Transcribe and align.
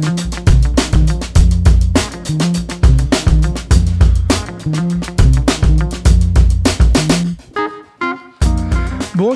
Thank 0.00 0.20
you. 0.20 0.27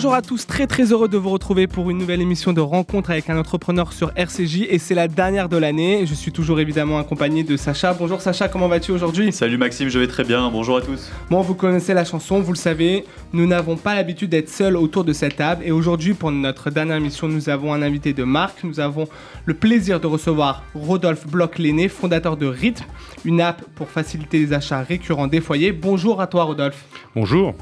Bonjour 0.03 0.17
à 0.17 0.23
tous, 0.23 0.49
très 0.49 0.67
très 0.67 0.91
heureux 0.91 1.07
de 1.07 1.17
vous 1.17 1.31
retrouver 1.31 1.69
pour 1.69 1.89
une 1.89 1.97
nouvelle 1.97 2.21
émission 2.21 2.53
de 2.53 2.61
rencontre 2.61 3.13
avec 3.13 3.31
un 3.31 3.39
entrepreneur 3.39 3.93
sur 3.93 4.11
RCJ 4.17 4.63
et 4.69 4.81
c'est 4.81 4.97
la 4.97 5.07
dernière 5.07 5.49
de 5.49 5.57
l'année. 5.57 6.07
Je 6.07 6.15
suis 6.15 6.33
toujours 6.33 6.59
évidemment 6.59 6.99
accompagné 6.99 7.45
de 7.45 7.57
Sacha. 7.57 7.95
Bonjour 7.95 8.21
Sacha, 8.21 8.49
comment 8.49 8.67
vas-tu 8.67 8.91
aujourd'hui? 8.91 9.31
Salut 9.31 9.59
Maxime, 9.59 9.89
je 9.89 10.01
vais 10.01 10.09
très 10.09 10.25
bien, 10.25 10.51
bonjour 10.51 10.79
à 10.79 10.81
tous. 10.81 11.09
Bon, 11.31 11.41
vous 11.41 11.55
connaissez 11.55 11.95
la 11.95 12.05
chanson, 12.05 12.41
vous 12.41 12.51
le 12.51 12.59
savez, 12.59 13.05
nous 13.33 13.47
n'avons 13.47 13.77
pas 13.77 13.95
l'habitude 13.95 14.31
d'être 14.31 14.49
seuls 14.49 14.77
autour 14.77 15.05
de 15.05 15.13
cette 15.13 15.37
table 15.37 15.63
et 15.65 15.71
aujourd'hui 15.71 16.15
pour 16.15 16.33
notre 16.33 16.71
dernière 16.71 16.97
émission 16.97 17.29
nous 17.29 17.49
avons 17.49 17.73
un 17.73 17.81
invité 17.81 18.13
de 18.13 18.25
marque, 18.25 18.65
nous 18.65 18.81
avons 18.81 19.07
le 19.45 19.55
plaisir 19.55 20.01
de 20.01 20.09
recevoir 20.09 20.65
Rodolphe 20.75 21.29
Bloch-Léné, 21.29 21.89
fondateur 21.89 22.37
de 22.37 22.47
Rhythm, 22.47 22.83
une 23.25 23.41
app 23.41 23.63
pour 23.77 23.89
faciliter 23.89 24.41
les 24.41 24.53
achats 24.53 24.83
récurrents 24.83 25.29
des 25.29 25.41
foyers. 25.41 25.71
Bonjour 25.71 26.21
à 26.21 26.27
toi 26.27 26.43
Rodolphe. 26.43 26.87
Bonjour. 27.15 27.55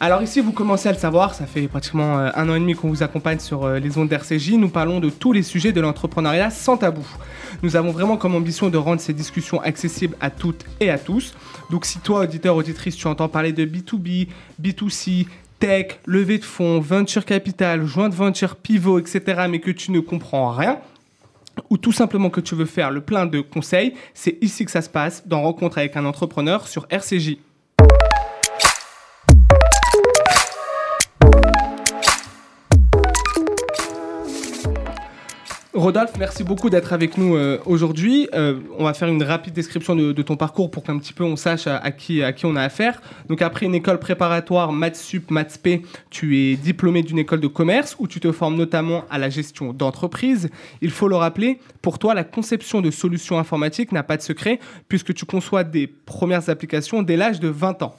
Alors 0.00 0.22
ici, 0.22 0.40
vous 0.40 0.52
commencez 0.52 0.88
à 0.88 0.92
le 0.92 0.98
savoir, 0.98 1.34
ça 1.34 1.46
fait 1.46 1.68
pratiquement 1.68 2.18
euh, 2.18 2.30
un 2.34 2.48
an 2.48 2.56
et 2.56 2.60
demi 2.60 2.74
qu'on 2.74 2.88
vous 2.88 3.02
accompagne 3.02 3.38
sur 3.38 3.64
euh, 3.64 3.78
les 3.78 3.96
ondes 3.96 4.08
d'RCJ. 4.08 4.52
Nous 4.52 4.68
parlons 4.68 4.98
de 4.98 5.08
tous 5.08 5.32
les 5.32 5.42
sujets 5.42 5.72
de 5.72 5.80
l'entrepreneuriat 5.80 6.50
sans 6.50 6.76
tabou. 6.76 7.06
Nous 7.62 7.76
avons 7.76 7.92
vraiment 7.92 8.16
comme 8.16 8.34
ambition 8.34 8.70
de 8.70 8.76
rendre 8.76 9.00
ces 9.00 9.12
discussions 9.12 9.60
accessibles 9.60 10.16
à 10.20 10.30
toutes 10.30 10.64
et 10.80 10.90
à 10.90 10.98
tous. 10.98 11.34
Donc 11.70 11.84
si 11.84 12.00
toi, 12.00 12.20
auditeur, 12.20 12.56
auditrice, 12.56 12.96
tu 12.96 13.06
entends 13.06 13.28
parler 13.28 13.52
de 13.52 13.64
B2B, 13.64 14.28
B2C, 14.60 15.26
tech, 15.60 16.00
levée 16.06 16.38
de 16.38 16.44
fonds, 16.44 16.80
venture 16.80 17.24
capital, 17.24 17.86
joint 17.86 18.08
venture, 18.08 18.56
pivot, 18.56 18.98
etc., 18.98 19.46
mais 19.48 19.60
que 19.60 19.70
tu 19.70 19.92
ne 19.92 20.00
comprends 20.00 20.50
rien, 20.50 20.78
ou 21.70 21.78
tout 21.78 21.92
simplement 21.92 22.30
que 22.30 22.40
tu 22.40 22.56
veux 22.56 22.66
faire 22.66 22.90
le 22.90 23.00
plein 23.00 23.26
de 23.26 23.40
conseils, 23.40 23.94
c'est 24.12 24.38
ici 24.42 24.64
que 24.64 24.72
ça 24.72 24.82
se 24.82 24.90
passe, 24.90 25.26
dans 25.26 25.42
Rencontre 25.42 25.78
avec 25.78 25.96
un 25.96 26.04
entrepreneur 26.04 26.66
sur 26.66 26.86
RCJ. 26.90 27.38
Rodolphe, 35.74 36.12
merci 36.20 36.44
beaucoup 36.44 36.70
d'être 36.70 36.92
avec 36.92 37.18
nous 37.18 37.34
euh, 37.34 37.58
aujourd'hui. 37.66 38.28
Euh, 38.32 38.60
on 38.78 38.84
va 38.84 38.94
faire 38.94 39.08
une 39.08 39.24
rapide 39.24 39.54
description 39.54 39.96
de, 39.96 40.22
ton 40.22 40.36
parcours 40.36 40.70
pour 40.70 40.84
qu'un 40.84 40.96
petit 40.98 41.12
peu 41.12 41.24
on 41.24 41.34
sache 41.34 41.66
à, 41.66 41.90
qui, 41.90 42.22
à 42.22 42.32
qui 42.32 42.46
on 42.46 42.54
a 42.54 42.62
affaire. 42.62 43.02
Donc 43.28 43.42
après 43.42 43.66
une 43.66 43.74
école 43.74 43.98
préparatoire 43.98 44.70
Maths 44.70 44.94
Sup, 44.94 45.32
tu 46.10 46.38
es 46.38 46.54
diplômé 46.54 47.02
d'une 47.02 47.18
école 47.18 47.40
de 47.40 47.48
commerce 47.48 47.96
où 47.98 48.06
tu 48.06 48.20
te 48.20 48.30
formes 48.30 48.54
notamment 48.54 49.04
à 49.10 49.18
la 49.18 49.30
gestion 49.30 49.72
d'entreprise. 49.72 50.48
Il 50.80 50.92
faut 50.92 51.08
le 51.08 51.16
rappeler, 51.16 51.58
pour 51.82 51.98
toi, 51.98 52.14
la 52.14 52.22
conception 52.22 52.80
de 52.80 52.92
solutions 52.92 53.40
informatiques 53.40 53.90
n'a 53.90 54.04
pas 54.04 54.16
de 54.16 54.22
secret 54.22 54.60
puisque 54.88 55.12
tu 55.12 55.24
conçois 55.24 55.64
des 55.64 55.88
premières 55.88 56.48
applications 56.50 57.02
dès 57.02 57.16
l'âge 57.16 57.40
de 57.40 57.48
20 57.48 57.82
ans. 57.82 57.96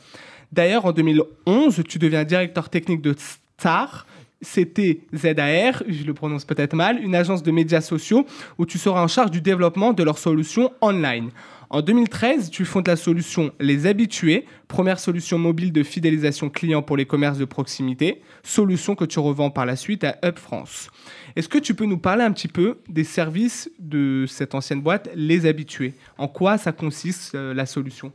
D'ailleurs, 0.53 0.85
en 0.85 0.93
2011, 0.93 1.83
tu 1.85 1.99
deviens 1.99 2.23
directeur 2.23 2.69
technique 2.69 3.01
de 3.01 3.13
Star, 3.57 4.05
c'était 4.41 5.01
ZAR, 5.13 5.83
je 5.87 6.03
le 6.03 6.13
prononce 6.13 6.45
peut-être 6.45 6.75
mal, 6.75 7.01
une 7.01 7.15
agence 7.15 7.43
de 7.43 7.51
médias 7.51 7.81
sociaux 7.81 8.25
où 8.57 8.65
tu 8.65 8.77
seras 8.77 9.01
en 9.01 9.07
charge 9.07 9.31
du 9.31 9.41
développement 9.41 9.93
de 9.93 10.03
leurs 10.03 10.17
solutions 10.17 10.71
online. 10.81 11.29
En 11.69 11.81
2013, 11.81 12.51
tu 12.51 12.65
fondes 12.65 12.87
la 12.87 12.95
solution 12.95 13.51
Les 13.59 13.87
Habitués, 13.87 14.45
première 14.67 14.99
solution 14.99 15.37
mobile 15.37 15.71
de 15.71 15.83
fidélisation 15.83 16.49
client 16.49 16.81
pour 16.81 16.97
les 16.97 17.05
commerces 17.05 17.37
de 17.37 17.45
proximité, 17.45 18.21
solution 18.43 18.95
que 18.95 19.05
tu 19.05 19.19
revends 19.19 19.49
par 19.49 19.65
la 19.65 19.75
suite 19.75 20.03
à 20.03 20.17
Hub 20.23 20.37
France. 20.37 20.89
Est-ce 21.35 21.49
que 21.49 21.57
tu 21.57 21.73
peux 21.73 21.85
nous 21.85 21.97
parler 21.97 22.23
un 22.23 22.31
petit 22.31 22.47
peu 22.47 22.77
des 22.87 23.03
services 23.03 23.69
de 23.79 24.25
cette 24.27 24.55
ancienne 24.55 24.81
boîte, 24.81 25.09
Les 25.15 25.45
Habitués? 25.45 25.93
En 26.17 26.27
quoi 26.27 26.57
ça 26.57 26.71
consiste 26.71 27.35
euh, 27.35 27.53
la 27.53 27.65
solution? 27.65 28.11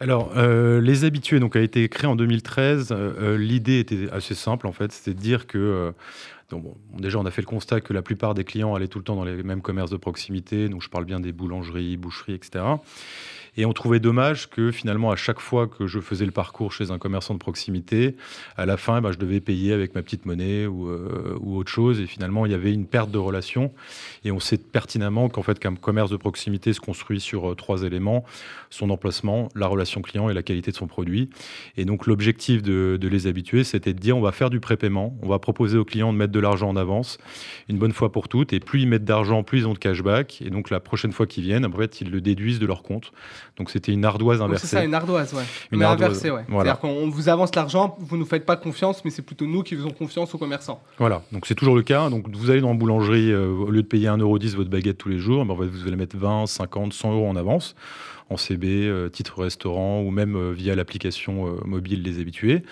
Alors, 0.00 0.32
euh, 0.36 0.80
Les 0.80 1.04
Habitués 1.04 1.40
donc, 1.40 1.56
a 1.56 1.60
été 1.60 1.88
créé 1.88 2.08
en 2.08 2.16
2013. 2.16 2.88
Euh, 2.90 3.36
L'idée 3.36 3.80
était 3.80 4.10
assez 4.12 4.34
simple, 4.34 4.66
en 4.66 4.72
fait. 4.72 4.92
C'était 4.92 5.14
de 5.14 5.20
dire 5.20 5.46
que... 5.46 5.92
donc, 6.48 6.64
déjà, 6.92 7.18
on 7.18 7.26
a 7.26 7.30
fait 7.30 7.42
le 7.42 7.46
constat 7.46 7.80
que 7.80 7.92
la 7.92 8.02
plupart 8.02 8.34
des 8.34 8.44
clients 8.44 8.74
allaient 8.74 8.88
tout 8.88 8.98
le 8.98 9.04
temps 9.04 9.16
dans 9.16 9.24
les 9.24 9.42
mêmes 9.42 9.62
commerces 9.62 9.90
de 9.90 9.96
proximité. 9.96 10.68
Donc, 10.68 10.82
je 10.82 10.88
parle 10.88 11.04
bien 11.04 11.18
des 11.18 11.32
boulangeries, 11.32 11.96
boucheries, 11.96 12.34
etc. 12.34 12.64
Et 13.56 13.64
on 13.64 13.72
trouvait 13.72 14.00
dommage 14.00 14.48
que 14.48 14.70
finalement, 14.70 15.10
à 15.10 15.16
chaque 15.16 15.40
fois 15.40 15.66
que 15.66 15.86
je 15.86 16.00
faisais 16.00 16.24
le 16.24 16.30
parcours 16.30 16.72
chez 16.72 16.90
un 16.90 16.98
commerçant 16.98 17.34
de 17.34 17.38
proximité, 17.38 18.16
à 18.56 18.66
la 18.66 18.76
fin, 18.76 19.00
bah, 19.00 19.12
je 19.12 19.18
devais 19.18 19.40
payer 19.40 19.72
avec 19.72 19.94
ma 19.94 20.02
petite 20.02 20.26
monnaie 20.26 20.66
ou, 20.66 20.88
euh, 20.88 21.36
ou 21.40 21.56
autre 21.56 21.70
chose. 21.70 22.00
Et 22.00 22.06
finalement, 22.06 22.46
il 22.46 22.52
y 22.52 22.54
avait 22.54 22.72
une 22.72 22.86
perte 22.86 23.10
de 23.10 23.18
relation. 23.18 23.72
Et 24.24 24.30
on 24.30 24.40
sait 24.40 24.58
pertinemment 24.58 25.28
qu'en 25.28 25.42
fait, 25.42 25.58
qu'un 25.58 25.74
commerce 25.74 26.10
de 26.10 26.16
proximité 26.16 26.72
se 26.72 26.80
construit 26.80 27.20
sur 27.20 27.52
euh, 27.52 27.54
trois 27.54 27.82
éléments 27.82 28.24
son 28.70 28.90
emplacement, 28.90 29.48
la 29.54 29.66
relation 29.66 30.02
client 30.02 30.28
et 30.28 30.34
la 30.34 30.42
qualité 30.42 30.70
de 30.70 30.76
son 30.76 30.86
produit. 30.86 31.30
Et 31.76 31.84
donc, 31.84 32.06
l'objectif 32.06 32.62
de, 32.62 32.98
de 33.00 33.08
les 33.08 33.26
habituer, 33.26 33.64
c'était 33.64 33.94
de 33.94 33.98
dire 33.98 34.16
on 34.16 34.20
va 34.20 34.32
faire 34.32 34.50
du 34.50 34.60
prépaiement, 34.60 35.16
on 35.22 35.28
va 35.28 35.38
proposer 35.38 35.78
aux 35.78 35.84
clients 35.84 36.12
de 36.12 36.18
mettre 36.18 36.32
de 36.32 36.40
l'argent 36.40 36.68
en 36.68 36.76
avance 36.76 37.18
une 37.68 37.78
bonne 37.78 37.92
fois 37.92 38.12
pour 38.12 38.28
toutes. 38.28 38.52
Et 38.52 38.60
plus 38.60 38.82
ils 38.82 38.88
mettent 38.88 39.04
d'argent, 39.04 39.42
plus 39.42 39.60
ils 39.60 39.66
ont 39.66 39.72
de 39.72 39.78
cashback. 39.78 40.42
Et 40.42 40.50
donc, 40.50 40.70
la 40.70 40.80
prochaine 40.80 41.12
fois 41.12 41.26
qu'ils 41.26 41.44
viennent, 41.44 41.64
en 41.64 41.72
fait, 41.72 42.00
ils 42.00 42.10
le 42.10 42.20
déduisent 42.20 42.58
de 42.58 42.66
leur 42.66 42.82
compte. 42.82 43.12
Donc, 43.56 43.70
c'était 43.70 43.92
une 43.92 44.04
ardoise 44.04 44.42
inversée. 44.42 44.66
C'est 44.66 44.76
ça, 44.76 44.84
une 44.84 44.94
ardoise, 44.94 45.32
ouais. 45.34 45.42
Une 45.70 45.78
mais 45.78 45.84
ardoise, 45.84 46.10
inversée, 46.10 46.30
ouais. 46.30 46.44
voilà. 46.48 46.76
C'est-à-dire 46.76 46.80
qu'on 46.80 47.08
vous 47.08 47.28
avance 47.28 47.54
l'argent, 47.54 47.96
vous 48.00 48.16
ne 48.16 48.20
nous 48.20 48.26
faites 48.26 48.44
pas 48.44 48.56
confiance, 48.56 49.04
mais 49.04 49.10
c'est 49.10 49.22
plutôt 49.22 49.46
nous 49.46 49.62
qui 49.62 49.76
faisons 49.76 49.90
confiance 49.90 50.34
aux 50.34 50.38
commerçants. 50.38 50.82
Voilà, 50.98 51.22
donc 51.32 51.46
c'est 51.46 51.54
toujours 51.54 51.76
le 51.76 51.82
cas. 51.82 52.10
Donc 52.10 52.28
vous 52.34 52.50
allez 52.50 52.60
dans 52.60 52.72
la 52.72 52.74
boulangerie, 52.74 53.32
euh, 53.32 53.48
au 53.48 53.70
lieu 53.70 53.82
de 53.82 53.88
payer 53.88 54.08
1,10€ 54.08 54.56
votre 54.56 54.70
baguette 54.70 54.98
tous 54.98 55.08
les 55.08 55.18
jours, 55.18 55.44
ben, 55.44 55.54
vous 55.54 55.86
allez 55.86 55.96
mettre 55.96 56.16
20, 56.16 56.46
50, 56.46 56.92
100 56.92 57.12
euros 57.12 57.28
en 57.28 57.36
avance, 57.36 57.74
en 58.28 58.36
CB, 58.36 58.66
euh, 58.66 59.08
titre 59.08 59.42
restaurant, 59.42 60.00
ou 60.02 60.10
même 60.10 60.36
euh, 60.36 60.52
via 60.52 60.74
l'application 60.74 61.46
euh, 61.46 61.60
mobile 61.64 62.02
des 62.02 62.20
habitués. 62.20 62.62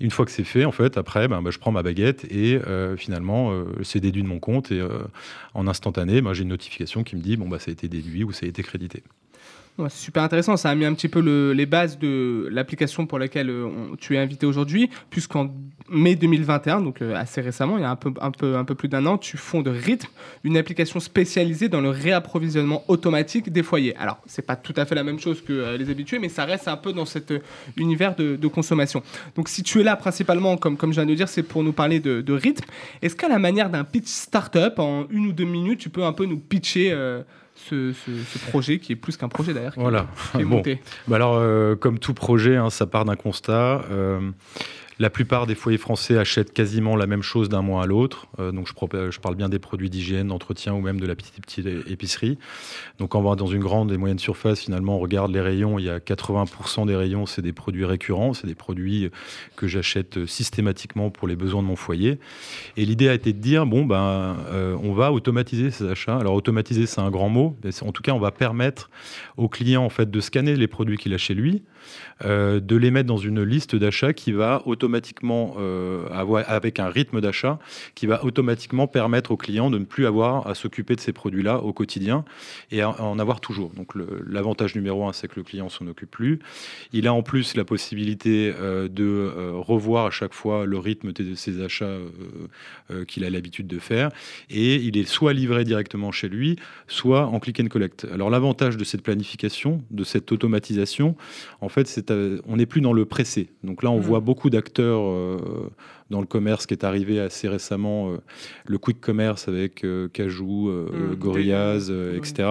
Une 0.00 0.10
fois 0.10 0.24
que 0.24 0.32
c'est 0.32 0.44
fait, 0.44 0.64
en 0.64 0.72
fait, 0.72 0.98
après, 0.98 1.28
ben, 1.28 1.42
ben, 1.42 1.50
je 1.50 1.58
prends 1.58 1.70
ma 1.70 1.82
baguette 1.82 2.24
et 2.30 2.58
finalement, 2.98 3.50
c'est 3.82 3.98
déduit 4.00 4.22
de 4.22 4.28
mon 4.28 4.40
compte. 4.40 4.70
Et 4.70 4.82
en 5.54 5.66
instantané, 5.66 6.20
ben, 6.20 6.34
j'ai 6.34 6.42
une 6.42 6.50
notification 6.50 7.02
qui 7.02 7.16
me 7.16 7.22
dit, 7.22 7.38
bon, 7.38 7.48
bah, 7.48 7.58
ça 7.58 7.70
a 7.70 7.72
été 7.72 7.88
déduit 7.88 8.22
ou 8.22 8.30
ça 8.30 8.44
a 8.44 8.48
été 8.48 8.62
crédité. 8.62 9.02
C'est 9.78 10.04
super 10.04 10.22
intéressant, 10.22 10.56
ça 10.56 10.70
a 10.70 10.74
mis 10.74 10.86
un 10.86 10.94
petit 10.94 11.08
peu 11.08 11.20
le- 11.20 11.52
les 11.52 11.66
bases 11.66 11.98
de 11.98 12.48
l'application 12.50 13.06
pour 13.06 13.18
laquelle 13.18 13.50
euh, 13.50 13.68
tu 13.98 14.14
es 14.16 14.18
invité 14.18 14.46
aujourd'hui, 14.46 14.88
puisqu'en 15.10 15.54
mai 15.90 16.16
2021, 16.16 16.80
donc 16.80 17.02
euh, 17.02 17.14
assez 17.14 17.42
récemment, 17.42 17.76
il 17.76 17.82
y 17.82 17.84
a 17.84 17.90
un 17.90 17.96
peu, 17.96 18.74
plus 18.74 18.88
d'un 18.88 19.04
an, 19.04 19.18
tu 19.18 19.36
fondes 19.36 19.68
Rhythm, 19.68 20.06
une 20.44 20.56
application 20.56 20.98
spécialisée 20.98 21.68
dans 21.68 21.82
le 21.82 21.90
réapprovisionnement 21.90 22.84
automatique 22.88 23.52
des 23.52 23.62
foyers. 23.62 23.94
Alors, 23.96 24.18
c'est 24.24 24.46
pas 24.46 24.56
tout 24.56 24.72
à 24.76 24.86
fait 24.86 24.94
la 24.94 25.04
même 25.04 25.18
chose 25.18 25.42
que 25.42 25.52
euh, 25.52 25.76
les 25.76 25.90
habitués, 25.90 26.18
mais 26.18 26.30
ça 26.30 26.46
reste 26.46 26.68
un 26.68 26.78
peu 26.78 26.94
dans 26.94 27.04
cet 27.04 27.34
univers 27.76 28.16
de, 28.16 28.46
consommation. 28.46 29.02
Donc, 29.34 29.50
si 29.50 29.62
tu 29.62 29.80
es 29.80 29.82
là 29.82 29.96
principalement, 29.96 30.56
comme, 30.56 30.78
je 30.80 31.00
viens 31.00 31.04
de 31.04 31.14
dire, 31.14 31.28
c'est 31.28 31.42
pour 31.42 31.62
nous 31.62 31.72
parler 31.72 32.00
de, 32.00 32.22
de. 32.22 32.40
Est-ce 33.02 33.16
qu'à 33.16 33.28
la 33.28 33.38
manière 33.38 33.68
d'un 33.68 33.84
pitch 33.84 34.06
startup, 34.06 34.78
en 34.78 35.06
une 35.10 35.26
ou 35.26 35.32
deux 35.32 35.44
minutes, 35.44 35.80
tu 35.80 35.90
peux 35.90 36.04
un 36.04 36.12
peu 36.12 36.24
nous 36.24 36.38
pitcher 36.38 36.94
ce, 37.56 37.92
ce- 37.92 38.22
ce 38.24 38.38
projet, 38.50 38.78
qui 38.78 38.92
est 38.92 38.96
plus 38.96 39.16
qu'un 39.16 39.28
projet 39.28 39.52
d'ailleurs, 39.54 39.74
qui, 39.74 39.80
Voilà. 39.80 40.06
qui 40.32 40.38
est 40.42 40.44
Bon. 40.44 40.56
monté 40.56 40.80
Bah 41.08 41.16
alors, 41.16 41.36
euh, 41.36 41.74
comme 41.76 41.98
tout 41.98 42.14
projet, 42.14 42.56
hein, 42.56 42.70
ça 42.70 42.86
part 42.86 43.04
d'un 43.04 43.16
constat. 43.16 43.82
Euh, 43.90 44.20
la 44.98 45.10
plupart 45.10 45.46
des 45.46 45.54
foyers 45.54 45.78
français 45.78 46.16
achètent 46.16 46.52
quasiment 46.52 46.96
la 46.96 47.06
même 47.06 47.22
chose 47.22 47.50
d'un 47.50 47.60
mois 47.60 47.82
à 47.82 47.86
l'autre. 47.86 48.28
Euh, 48.38 48.50
donc, 48.50 48.66
je, 48.66 49.18
parle 49.20 49.34
bien 49.34 49.50
des 49.50 49.58
produits 49.58 49.90
d'hygiène, 49.90 50.28
d'entretien 50.28 50.72
ou 50.72 50.80
même 50.80 50.98
de 51.00 51.06
la 51.06 51.14
petite, 51.14 51.36
épicerie. 51.86 52.38
Donc, 52.98 53.10
quand 53.10 53.20
on 53.20 53.28
va 53.28 53.36
dans 53.36 53.46
une 53.46 53.60
grande 53.60 53.92
et 53.92 53.98
moyenne 53.98 54.18
surface, 54.18 54.60
finalement, 54.60 54.96
on 54.96 54.98
regarde 54.98 55.30
les 55.32 55.40
rayons. 55.40 55.78
Il 55.78 55.84
y 55.84 55.90
a 55.90 55.98
80% 55.98 56.86
des 56.86 56.96
rayons, 56.96 57.26
c'est 57.26 57.42
des 57.42 57.52
produits 57.52 57.84
récurrents. 57.84 58.32
C'est 58.32 58.46
des 58.46 58.54
produits 58.54 59.10
que 59.56 59.66
j'achète 59.66 60.24
systématiquement 60.24 61.10
pour 61.10 61.28
les 61.28 61.36
besoins 61.36 61.62
de 61.62 61.68
mon 61.68 61.76
foyer. 61.76 62.18
Et 62.78 62.86
l'idée 62.86 63.10
a 63.10 63.14
été 63.14 63.34
de 63.34 63.38
dire, 63.38 63.66
bon, 63.66 63.84
ben, 63.84 64.36
euh, 64.50 64.76
on 64.82 64.94
va 64.94 65.12
automatiser 65.12 65.70
ces 65.70 65.86
achats. 65.86 66.16
Alors, 66.16 66.34
automatiser, 66.34 66.86
c'est 66.86 67.00
un 67.00 67.10
grand 67.10 67.28
mot. 67.28 67.54
en 67.82 67.92
tout 67.92 68.02
cas, 68.02 68.12
on 68.12 68.18
va 68.18 68.30
permettre 68.30 68.90
au 69.36 69.48
client, 69.48 69.84
en 69.84 69.90
fait, 69.90 70.10
de 70.10 70.20
scanner 70.20 70.56
les 70.56 70.68
produits 70.68 70.96
qu'il 70.96 71.12
a 71.12 71.18
chez 71.18 71.34
lui, 71.34 71.64
euh, 72.24 72.60
de 72.60 72.76
les 72.76 72.90
mettre 72.90 73.08
dans 73.08 73.16
une 73.16 73.42
liste 73.42 73.76
d'achats 73.76 74.12
qui 74.12 74.32
va 74.32 74.62
automatiquement 74.66 75.56
euh, 75.58 76.08
avoir, 76.10 76.44
avec 76.48 76.78
un 76.80 76.88
rythme 76.88 77.20
d'achat 77.20 77.58
qui 77.94 78.06
va 78.06 78.24
automatiquement 78.24 78.86
permettre 78.86 79.32
au 79.32 79.36
client 79.36 79.70
de 79.70 79.78
ne 79.78 79.84
plus 79.84 80.06
avoir 80.06 80.46
à 80.46 80.54
s'occuper 80.54 80.96
de 80.96 81.00
ces 81.00 81.12
produits-là 81.12 81.60
au 81.60 81.72
quotidien 81.72 82.24
et 82.70 82.80
à, 82.80 82.90
en 83.02 83.18
avoir 83.18 83.40
toujours. 83.40 83.70
Donc 83.70 83.92
l'avantage 84.26 84.74
numéro 84.74 85.06
un, 85.06 85.12
c'est 85.12 85.28
que 85.28 85.36
le 85.36 85.42
client 85.42 85.68
s'en 85.68 85.86
occupe 85.86 86.10
plus. 86.10 86.38
Il 86.92 87.06
a 87.06 87.12
en 87.12 87.22
plus 87.22 87.54
la 87.56 87.64
possibilité 87.64 88.52
euh, 88.58 88.88
de 88.88 89.32
revoir 89.54 90.06
à 90.06 90.10
chaque 90.10 90.32
fois 90.32 90.66
le 90.66 90.78
rythme 90.78 91.12
de 91.12 91.34
ses 91.34 91.62
achats 91.62 91.96
qu'il 93.08 93.24
a 93.24 93.30
l'habitude 93.30 93.66
de 93.66 93.78
faire 93.78 94.10
et 94.50 94.76
il 94.76 94.96
est 94.96 95.04
soit 95.04 95.32
livré 95.32 95.64
directement 95.64 96.12
chez 96.12 96.28
lui, 96.28 96.56
soit 96.86 97.26
en 97.26 97.40
click 97.40 97.60
and 97.60 97.68
collect. 97.68 98.06
Alors 98.12 98.30
l'avantage 98.30 98.76
de 98.76 98.84
cette 98.84 99.02
planification, 99.02 99.82
de 99.90 100.04
cette 100.04 100.32
automatisation, 100.32 101.16
en 101.60 101.68
fait, 101.68 101.75
c'est, 101.84 102.10
euh, 102.10 102.38
on 102.46 102.56
n'est 102.56 102.66
plus 102.66 102.80
dans 102.80 102.92
le 102.92 103.04
pressé. 103.04 103.48
Donc 103.62 103.82
là, 103.82 103.90
on 103.90 103.96
Mhm. 103.98 104.02
voit 104.02 104.20
beaucoup 104.20 104.50
d'acteurs 104.50 104.76
disrupteur 105.36 105.70
dans 106.08 106.20
le 106.20 106.26
commerce 106.26 106.66
qui 106.66 106.74
est 106.74 106.84
arrivé 106.84 107.18
assez 107.18 107.48
récemment, 107.48 108.12
le 108.64 108.78
quick 108.78 109.00
commerce 109.00 109.48
avec 109.48 109.84
Cajou, 110.12 110.70
mmh, 110.70 111.16
Gorillaz, 111.16 111.90
etc. 112.14 112.48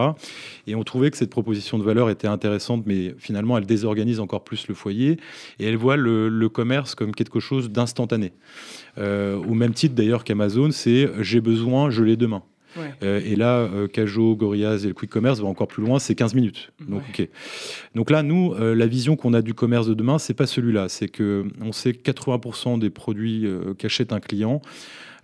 Et 0.68 0.76
on 0.76 0.84
trouvait 0.84 1.10
que 1.10 1.16
cette 1.16 1.30
proposition 1.30 1.78
de 1.80 1.84
valeur 1.84 2.10
était 2.10 2.28
intéressante, 2.28 2.84
mais 2.86 3.16
finalement, 3.18 3.58
elle 3.58 3.66
désorganise 3.66 4.20
encore 4.20 4.44
plus 4.44 4.68
le 4.68 4.76
foyer 4.76 5.18
et 5.60 5.66
elle 5.68 5.78
voit 5.78 5.96
le, 5.96 6.50
commerce 6.50 6.96
comme 6.96 7.16
quelque 7.16 7.40
chose 7.40 7.70
d'instantané. 7.72 8.34
au 8.98 9.54
même 9.54 9.74
titre 9.74 9.96
d'ailleurs 9.96 10.26
qu'Amazon, 10.26 10.72
c'est 10.72 11.10
j'ai 11.22 11.40
besoin, 11.40 11.90
je 11.90 12.04
l'ai 12.04 12.18
demain. 12.18 12.44
Euh, 13.04 13.22
et 13.24 13.36
là, 13.36 13.60
euh, 13.60 13.88
Cajo, 13.88 14.36
Gorillaz 14.36 14.86
et 14.86 14.88
le 14.88 14.94
quick 14.94 15.10
commerce 15.10 15.40
vont 15.40 15.50
encore 15.50 15.68
plus 15.68 15.84
loin, 15.84 16.00
c'est 16.00 16.16
15 16.16 16.34
minutes. 16.34 16.72
Donc, 16.88 17.28
Donc 17.96 18.10
là, 18.10 18.24
nous, 18.24 18.54
euh, 18.54 18.76
la 18.76 18.88
vision 18.88 19.16
qu'on 19.16 19.34
a 19.34 19.42
du 19.42 19.54
commerce 19.54 19.88
de 19.88 19.94
demain, 19.94 20.20
c'est 20.20 20.34
pas 20.34 20.48
celui-là. 20.48 20.90
C'est 20.90 21.08
que 21.08 21.46
on 21.62 21.72
sait 21.72 21.94
que 21.94 22.12
80% 22.12 22.80
des 22.80 22.90
produits 22.90 23.48
qu'achète 23.78 24.14
un 24.14 24.20
client 24.20 24.62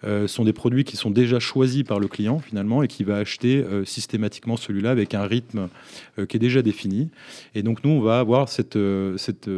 euh, 0.03 0.27
sont 0.27 0.43
des 0.43 0.53
produits 0.53 0.83
qui 0.83 0.97
sont 0.97 1.11
déjà 1.11 1.39
choisis 1.39 1.83
par 1.83 1.99
le 1.99 2.07
client 2.07 2.39
finalement 2.39 2.81
et 2.81 2.87
qui 2.87 3.03
va 3.03 3.17
acheter 3.17 3.57
euh, 3.57 3.85
systématiquement 3.85 4.57
celui-là 4.57 4.89
avec 4.89 5.13
un 5.13 5.23
rythme 5.23 5.69
euh, 6.17 6.25
qui 6.25 6.37
est 6.37 6.39
déjà 6.39 6.63
défini. 6.63 7.09
Et 7.53 7.61
donc 7.61 7.83
nous, 7.83 7.91
on 7.91 8.01
va 8.01 8.19
avoir 8.19 8.49
cette, 8.49 8.77
cette, 9.17 9.49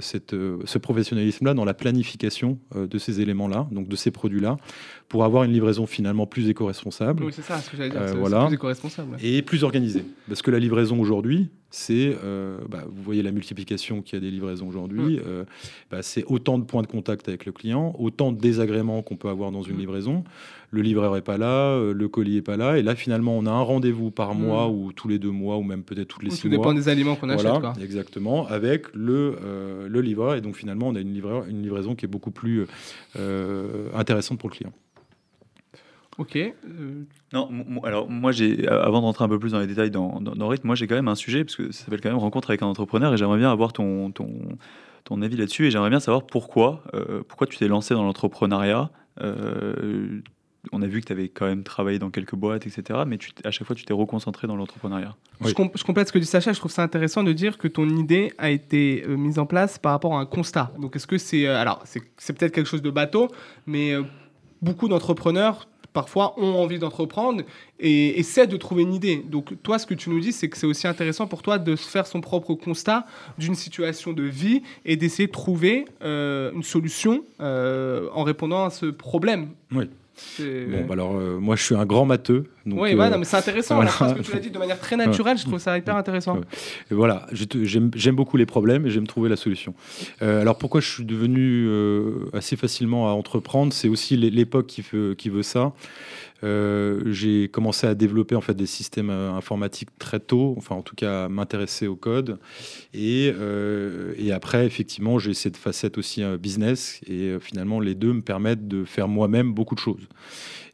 cette, 0.00 0.34
ce 0.64 0.78
professionnalisme-là 0.78 1.54
dans 1.54 1.64
la 1.64 1.74
planification 1.74 2.58
de 2.74 2.98
ces 2.98 3.20
éléments-là, 3.20 3.66
donc 3.72 3.88
de 3.88 3.96
ces 3.96 4.10
produits-là, 4.10 4.56
pour 5.10 5.24
avoir 5.24 5.42
une 5.42 5.52
livraison 5.52 5.86
finalement 5.86 6.24
plus 6.24 6.48
éco-responsable. 6.48 7.24
Oui, 7.24 7.32
c'est 7.34 7.42
ça 7.42 7.58
ce 7.58 7.68
que 7.68 7.76
j'allais 7.76 7.90
dire, 7.90 8.16
voilà. 8.16 8.46
plus 8.46 8.54
éco-responsable. 8.54 9.16
Et 9.20 9.42
plus 9.42 9.64
organisée. 9.64 10.04
Parce 10.28 10.40
que 10.40 10.52
la 10.52 10.60
livraison 10.60 11.00
aujourd'hui, 11.00 11.50
c'est, 11.68 12.16
euh, 12.22 12.58
bah, 12.68 12.84
vous 12.86 13.02
voyez 13.02 13.20
la 13.22 13.32
multiplication 13.32 14.02
qu'il 14.02 14.14
y 14.14 14.16
a 14.18 14.20
des 14.20 14.30
livraisons 14.30 14.68
aujourd'hui, 14.68 15.16
mmh. 15.16 15.22
euh, 15.26 15.44
bah, 15.90 16.02
c'est 16.02 16.22
autant 16.26 16.58
de 16.58 16.64
points 16.64 16.82
de 16.82 16.86
contact 16.86 17.28
avec 17.28 17.44
le 17.44 17.50
client, 17.50 17.96
autant 17.98 18.30
de 18.30 18.38
désagréments 18.38 19.02
qu'on 19.02 19.16
peut 19.16 19.28
avoir 19.28 19.50
dans 19.50 19.62
une 19.62 19.74
mmh. 19.74 19.80
livraison. 19.80 20.24
Le 20.70 20.80
livreur 20.80 21.16
est 21.16 21.22
pas 21.22 21.38
là, 21.38 21.72
euh, 21.72 21.92
le 21.92 22.08
colis 22.08 22.36
est 22.36 22.42
pas 22.42 22.56
là, 22.56 22.78
et 22.78 22.82
là 22.82 22.94
finalement 22.94 23.36
on 23.36 23.46
a 23.46 23.50
un 23.50 23.62
rendez-vous 23.62 24.12
par 24.12 24.36
mmh. 24.36 24.38
mois 24.38 24.68
ou 24.68 24.92
tous 24.92 25.08
les 25.08 25.18
deux 25.18 25.32
mois 25.32 25.56
ou 25.56 25.64
même 25.64 25.82
peut-être 25.82 26.06
toutes 26.06 26.22
les 26.22 26.30
six 26.30 26.46
mois. 26.46 26.56
Tout 26.56 26.62
dépend 26.62 26.74
des 26.74 26.88
aliments 26.88 27.16
qu'on 27.16 27.30
achète. 27.30 27.50
Quoi. 27.60 27.72
Exactement, 27.82 28.46
avec 28.46 28.86
le, 28.94 29.36
le 29.88 30.00
livreur, 30.00 30.36
et 30.36 30.40
donc 30.40 30.54
finalement 30.54 30.86
on 30.86 30.94
a 30.94 31.00
une, 31.00 31.12
livreur, 31.12 31.46
une 31.48 31.62
livraison 31.62 31.96
qui 31.96 32.04
est 32.04 32.08
beaucoup 32.08 32.30
plus 32.30 32.66
intéressante 33.92 34.38
pour 34.38 34.50
le 34.50 34.54
client. 34.54 34.72
Ok. 36.20 36.36
Euh, 36.36 36.52
non, 37.32 37.48
alors 37.82 38.10
moi, 38.10 38.30
j'ai, 38.30 38.68
avant 38.68 39.00
de 39.00 39.06
rentrer 39.06 39.24
un 39.24 39.28
peu 39.28 39.38
plus 39.38 39.52
dans 39.52 39.58
les 39.58 39.66
détails 39.66 39.90
dans, 39.90 40.20
dans, 40.20 40.48
Rythme, 40.48 40.66
moi 40.66 40.76
j'ai 40.76 40.86
quand 40.86 40.94
même 40.94 41.08
un 41.08 41.14
sujet, 41.14 41.44
parce 41.44 41.56
que 41.56 41.72
ça 41.72 41.82
s'appelle 41.84 42.02
quand 42.02 42.10
même 42.10 42.18
Rencontre 42.18 42.50
avec 42.50 42.60
un 42.60 42.66
entrepreneur, 42.66 43.14
et 43.14 43.16
j'aimerais 43.16 43.38
bien 43.38 43.50
avoir 43.50 43.72
ton, 43.72 44.10
ton, 44.10 44.28
ton 45.04 45.22
avis 45.22 45.38
là-dessus, 45.38 45.66
et 45.66 45.70
j'aimerais 45.70 45.88
bien 45.88 45.98
savoir 45.98 46.26
pourquoi, 46.26 46.82
euh, 46.92 47.22
pourquoi 47.26 47.46
tu 47.46 47.56
t'es 47.56 47.68
lancé 47.68 47.94
dans 47.94 48.02
l'entrepreneuriat. 48.02 48.90
Euh, 49.22 50.20
on 50.72 50.82
a 50.82 50.86
vu 50.86 51.00
que 51.00 51.06
tu 51.06 51.12
avais 51.14 51.30
quand 51.30 51.46
même 51.46 51.64
travaillé 51.64 51.98
dans 51.98 52.10
quelques 52.10 52.34
boîtes, 52.34 52.66
etc. 52.66 53.00
Mais 53.06 53.16
tu, 53.16 53.30
à 53.42 53.50
chaque 53.50 53.66
fois, 53.66 53.74
tu 53.74 53.86
t'es 53.86 53.94
reconcentré 53.94 54.46
dans 54.46 54.56
l'entrepreneuriat. 54.56 55.16
Je, 55.40 55.54
complète 55.54 56.08
ce 56.08 56.12
que 56.12 56.18
dit 56.18 56.26
Sacha. 56.26 56.52
Je 56.52 56.58
trouve 56.58 56.70
ça 56.70 56.82
intéressant 56.82 57.22
de 57.22 57.32
dire 57.32 57.56
que 57.56 57.66
ton 57.66 57.88
idée 57.88 58.34
a 58.36 58.50
été 58.50 59.06
mise 59.08 59.38
en 59.38 59.46
place 59.46 59.78
par 59.78 59.92
rapport 59.92 60.14
à 60.14 60.20
un 60.20 60.26
constat. 60.26 60.70
Donc, 60.78 60.96
est-ce 60.96 61.06
que 61.06 61.16
c'est. 61.16 61.46
alors, 61.46 61.82
c'est 61.86 62.36
peut-être 62.36 62.52
quelque 62.52 62.68
chose 62.68 62.82
de 62.82 62.90
bateau, 62.90 63.28
mais 63.66 63.94
beaucoup 64.60 64.86
d'entrepreneurs 64.86 65.66
parfois 65.92 66.34
ont 66.38 66.54
envie 66.54 66.78
d'entreprendre 66.78 67.42
et 67.78 68.18
essaient 68.18 68.46
de 68.46 68.56
trouver 68.56 68.82
une 68.82 68.94
idée. 68.94 69.24
Donc 69.28 69.54
toi, 69.62 69.78
ce 69.78 69.86
que 69.86 69.94
tu 69.94 70.10
nous 70.10 70.20
dis, 70.20 70.32
c'est 70.32 70.48
que 70.48 70.56
c'est 70.56 70.66
aussi 70.66 70.86
intéressant 70.86 71.26
pour 71.26 71.42
toi 71.42 71.58
de 71.58 71.76
faire 71.76 72.06
son 72.06 72.20
propre 72.20 72.54
constat 72.54 73.06
d'une 73.38 73.54
situation 73.54 74.12
de 74.12 74.22
vie 74.22 74.62
et 74.84 74.96
d'essayer 74.96 75.26
de 75.26 75.32
trouver 75.32 75.84
euh, 76.02 76.52
une 76.52 76.62
solution 76.62 77.24
euh, 77.40 78.08
en 78.12 78.22
répondant 78.22 78.64
à 78.64 78.70
ce 78.70 78.86
problème. 78.86 79.48
Oui. 79.72 79.88
Bon, 80.38 80.84
bah 80.86 80.92
alors, 80.92 81.16
euh, 81.16 81.38
moi, 81.38 81.56
je 81.56 81.64
suis 81.64 81.74
un 81.74 81.86
grand 81.86 82.04
matheux. 82.04 82.44
Oui, 82.72 82.94
euh, 82.94 83.18
mais 83.18 83.24
c'est 83.24 83.36
intéressant. 83.36 83.76
Voilà. 83.76 83.92
Parce 83.98 84.14
que 84.14 84.22
tu 84.22 84.32
l'as 84.32 84.40
dit 84.40 84.50
de 84.50 84.58
manière 84.58 84.78
très 84.78 84.96
naturelle, 84.96 85.38
je 85.38 85.44
trouve 85.44 85.58
ça 85.58 85.76
hyper 85.76 85.96
intéressant. 85.96 86.40
Et 86.90 86.94
voilà, 86.94 87.26
j'aime 87.32 88.16
beaucoup 88.16 88.36
les 88.36 88.46
problèmes 88.46 88.86
et 88.86 88.90
j'aime 88.90 89.06
trouver 89.06 89.28
la 89.28 89.36
solution. 89.36 89.74
Euh, 90.22 90.40
alors, 90.40 90.58
pourquoi 90.58 90.80
je 90.80 90.88
suis 90.88 91.04
devenu 91.04 91.68
assez 92.32 92.56
facilement 92.56 93.08
à 93.08 93.12
entreprendre? 93.12 93.72
C'est 93.72 93.88
aussi 93.88 94.16
l'époque 94.16 94.66
qui 94.66 94.82
veut, 94.82 95.14
qui 95.14 95.28
veut 95.28 95.42
ça. 95.42 95.72
Euh, 96.42 97.02
j'ai 97.06 97.48
commencé 97.48 97.86
à 97.86 97.94
développer 97.94 98.34
en 98.34 98.40
fait 98.40 98.54
des 98.54 98.66
systèmes 98.66 99.10
euh, 99.10 99.32
informatiques 99.32 99.90
très 99.98 100.20
tôt, 100.20 100.54
enfin 100.56 100.74
en 100.74 100.82
tout 100.82 100.94
cas 100.94 101.28
m'intéresser 101.28 101.86
au 101.86 101.96
code. 101.96 102.38
Et, 102.94 103.32
euh, 103.34 104.14
et 104.16 104.32
après, 104.32 104.66
effectivement, 104.66 105.18
j'ai 105.18 105.34
cette 105.34 105.56
facette 105.56 105.98
aussi 105.98 106.22
business. 106.38 107.00
Et 107.06 107.36
finalement, 107.40 107.80
les 107.80 107.94
deux 107.94 108.12
me 108.12 108.22
permettent 108.22 108.68
de 108.68 108.84
faire 108.84 109.08
moi-même 109.08 109.52
beaucoup 109.52 109.74
de 109.74 109.80
choses. 109.80 110.08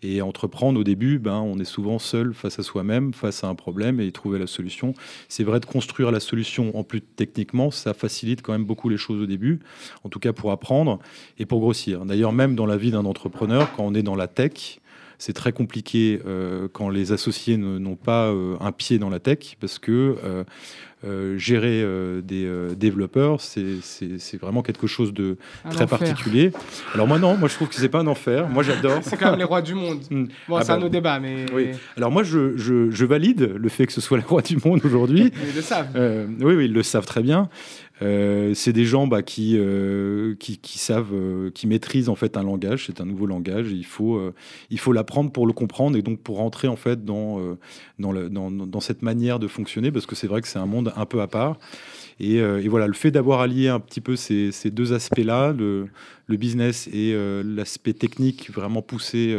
Et 0.03 0.23
entreprendre 0.23 0.81
au 0.81 0.85
début, 0.85 1.19
ben, 1.19 1.39
on 1.39 1.59
est 1.59 1.65
souvent 1.65 1.99
seul 1.99 2.35
face 2.35 2.59
à 2.59 2.63
soi-même, 2.63 3.13
face 3.13 3.45
à 3.45 3.49
un 3.49 3.55
problème 3.55 4.01
et 4.01 4.11
trouver 4.13 4.39
la 4.39 4.47
solution. 4.47 4.95
C'est 5.29 5.45
vrai 5.45 5.61
de 5.61 5.67
construire 5.67 6.11
la 6.11 6.21
solution 6.21 6.77
en 6.77 6.85
plus 6.85 7.01
techniquement, 7.01 7.71
ça 7.71 7.95
facilite 7.95 8.43
quand 8.43 8.53
même 8.53 8.65
beaucoup 8.65 8.89
les 8.89 8.97
choses 8.97 9.21
au 9.21 9.27
début, 9.27 9.61
en 10.05 10.09
tout 10.09 10.19
cas 10.19 10.33
pour 10.33 10.51
apprendre 10.53 10.99
et 11.39 11.47
pour 11.47 11.61
grossir. 11.61 12.05
D'ailleurs, 12.05 12.33
même 12.33 12.55
dans 12.55 12.67
la 12.67 12.77
vie 12.77 12.91
d'un 12.91 13.05
entrepreneur, 13.05 13.73
quand 13.73 13.85
on 13.85 13.95
est 13.95 14.03
dans 14.03 14.17
la 14.17 14.29
tech, 14.29 14.81
c'est 15.19 15.33
très 15.33 15.53
compliqué 15.53 16.21
euh, 16.27 16.69
quand 16.73 16.89
les 16.89 17.13
associés 17.13 17.57
n'ont 17.57 17.97
pas 17.97 18.27
euh, 18.27 18.57
un 18.61 18.73
pied 18.73 18.99
dans 18.99 19.09
la 19.09 19.19
tech 19.19 19.57
parce 19.61 19.79
que 19.79 20.17
euh, 20.23 20.45
gérer 21.37 21.85
des 22.23 22.49
développeurs, 22.77 23.41
c'est 23.41 24.37
vraiment 24.41 24.63
quelque 24.63 24.87
chose 24.87 25.13
de 25.13 25.37
très 25.71 25.87
particulier. 25.87 26.53
Alors 26.95 27.07
moi 27.07 27.19
non, 27.19 27.37
moi 27.37 27.49
je 27.49 27.55
trouve 27.55 27.69
que 27.69 27.75
c'est 27.75 27.89
pas 27.89 28.01
un 28.01 28.07
enfer. 28.07 28.49
Moi 28.49 28.63
j'adore. 28.63 29.01
c'est 29.03 29.17
quand 29.17 29.31
même 29.31 29.39
les 29.39 29.45
rois 29.45 29.63
du 29.63 29.75
monde. 29.75 30.01
Hmm. 30.11 30.27
Bon, 30.49 30.57
ah 30.57 30.63
c'est 30.63 30.73
un 30.73 30.77
bah, 30.77 30.83
autre 30.83 30.93
débat, 30.93 31.19
mais. 31.19 31.47
Oui. 31.53 31.71
Alors 31.97 32.11
moi 32.11 32.23
je, 32.23 32.57
je, 32.57 33.05
valide 33.05 33.55
le 33.57 33.69
fait 33.69 33.87
que 33.87 33.93
ce 33.93 34.01
soit 34.01 34.19
les 34.19 34.25
rois 34.25 34.43
du 34.43 34.59
monde 34.65 34.81
aujourd'hui. 34.85 35.33
ils 35.49 35.57
le 35.57 35.63
savent. 35.63 35.89
oui, 35.95 36.55
oui, 36.55 36.65
ils 36.67 36.73
le 36.73 36.83
savent 36.83 37.07
très 37.07 37.23
bien. 37.23 37.49
Euh, 38.03 38.53
c'est 38.55 38.75
des 38.75 38.85
gens 38.85 39.07
bah, 39.07 39.23
qui, 39.23 39.57
euh, 39.57 40.35
qui, 40.39 40.79
savent, 40.79 41.15
euh, 41.15 41.51
qui 41.51 41.67
maîtrisent 41.67 42.09
en 42.09 42.15
fait 42.15 42.37
un 42.37 42.43
langage. 42.43 42.87
C'est 42.87 43.01
un 43.01 43.07
nouveau 43.07 43.27
langage. 43.27 43.71
il 43.73 43.87
faut, 43.87 44.21
il 44.71 44.79
faut 44.79 44.93
l'apprendre 44.93 45.31
pour 45.31 45.47
le 45.47 45.53
comprendre 45.53 45.97
et 45.97 46.03
donc 46.03 46.21
pour 46.21 46.37
rentrer 46.37 46.69
en 46.69 46.77
fait 46.77 47.05
dans, 47.05 47.57
dans, 47.99 48.13
le, 48.13 48.29
dans, 48.29 48.81
cette 48.81 49.03
manière 49.03 49.39
de 49.39 49.49
fonctionner 49.49 49.91
parce 49.91 50.07
que 50.07 50.15
c'est 50.15 50.27
vrai 50.27 50.43
que 50.43 50.49
c'est 50.49 50.59
un 50.59 50.67
monde 50.67 50.86
un 50.97 51.07
peu 51.07 51.21
à 51.21 51.27
part. 51.27 51.59
Et, 52.19 52.41
voilà, 52.69 52.87
le 52.87 52.95
fait 52.95 53.11
d'avoir 53.11 53.41
allié 53.41 53.69
un 53.69 53.81
petit 53.81 54.01
peu 54.01 54.17
ces, 54.17 54.53
deux 54.71 54.93
aspects-là, 54.93 55.53
le, 55.53 55.89
le, 56.27 56.37
business 56.37 56.89
et 56.93 57.15
l'aspect 57.45 57.93
technique 57.93 58.51
vraiment 58.51 58.81
poussé. 58.81 59.37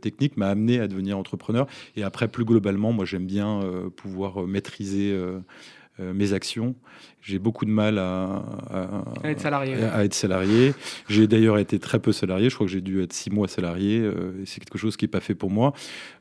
technique 0.00 0.36
m'a 0.36 0.48
amené 0.48 0.78
à 0.78 0.86
devenir 0.86 1.18
entrepreneur 1.18 1.66
et 1.96 2.02
après 2.02 2.28
plus 2.28 2.44
globalement 2.44 2.92
moi 2.92 3.06
j'aime 3.06 3.24
bien 3.24 3.60
pouvoir 3.96 4.46
maîtriser 4.46 5.18
mes 5.98 6.32
actions 6.32 6.74
j'ai 7.22 7.38
beaucoup 7.38 7.66
de 7.66 7.70
mal 7.70 7.98
à, 7.98 8.42
être 9.24 9.40
salarié. 9.40 9.74
À, 9.84 10.04
être 10.04 10.14
salarié. 10.14 10.74
J'ai 11.08 11.26
d'ailleurs 11.26 11.58
été 11.58 11.78
très 11.78 11.98
peu 11.98 12.12
salarié. 12.12 12.48
Je 12.48 12.54
crois 12.54 12.66
que 12.66 12.72
j'ai 12.72 12.80
dû 12.80 13.02
être 13.02 13.12
six 13.12 13.30
mois 13.30 13.46
salarié. 13.46 13.98
Euh, 13.98 14.32
c'est 14.46 14.60
quelque 14.60 14.78
chose 14.78 14.96
qui 14.96 15.04
n'est 15.04 15.10
pas 15.10 15.20
fait 15.20 15.34
pour 15.34 15.50
moi. 15.50 15.74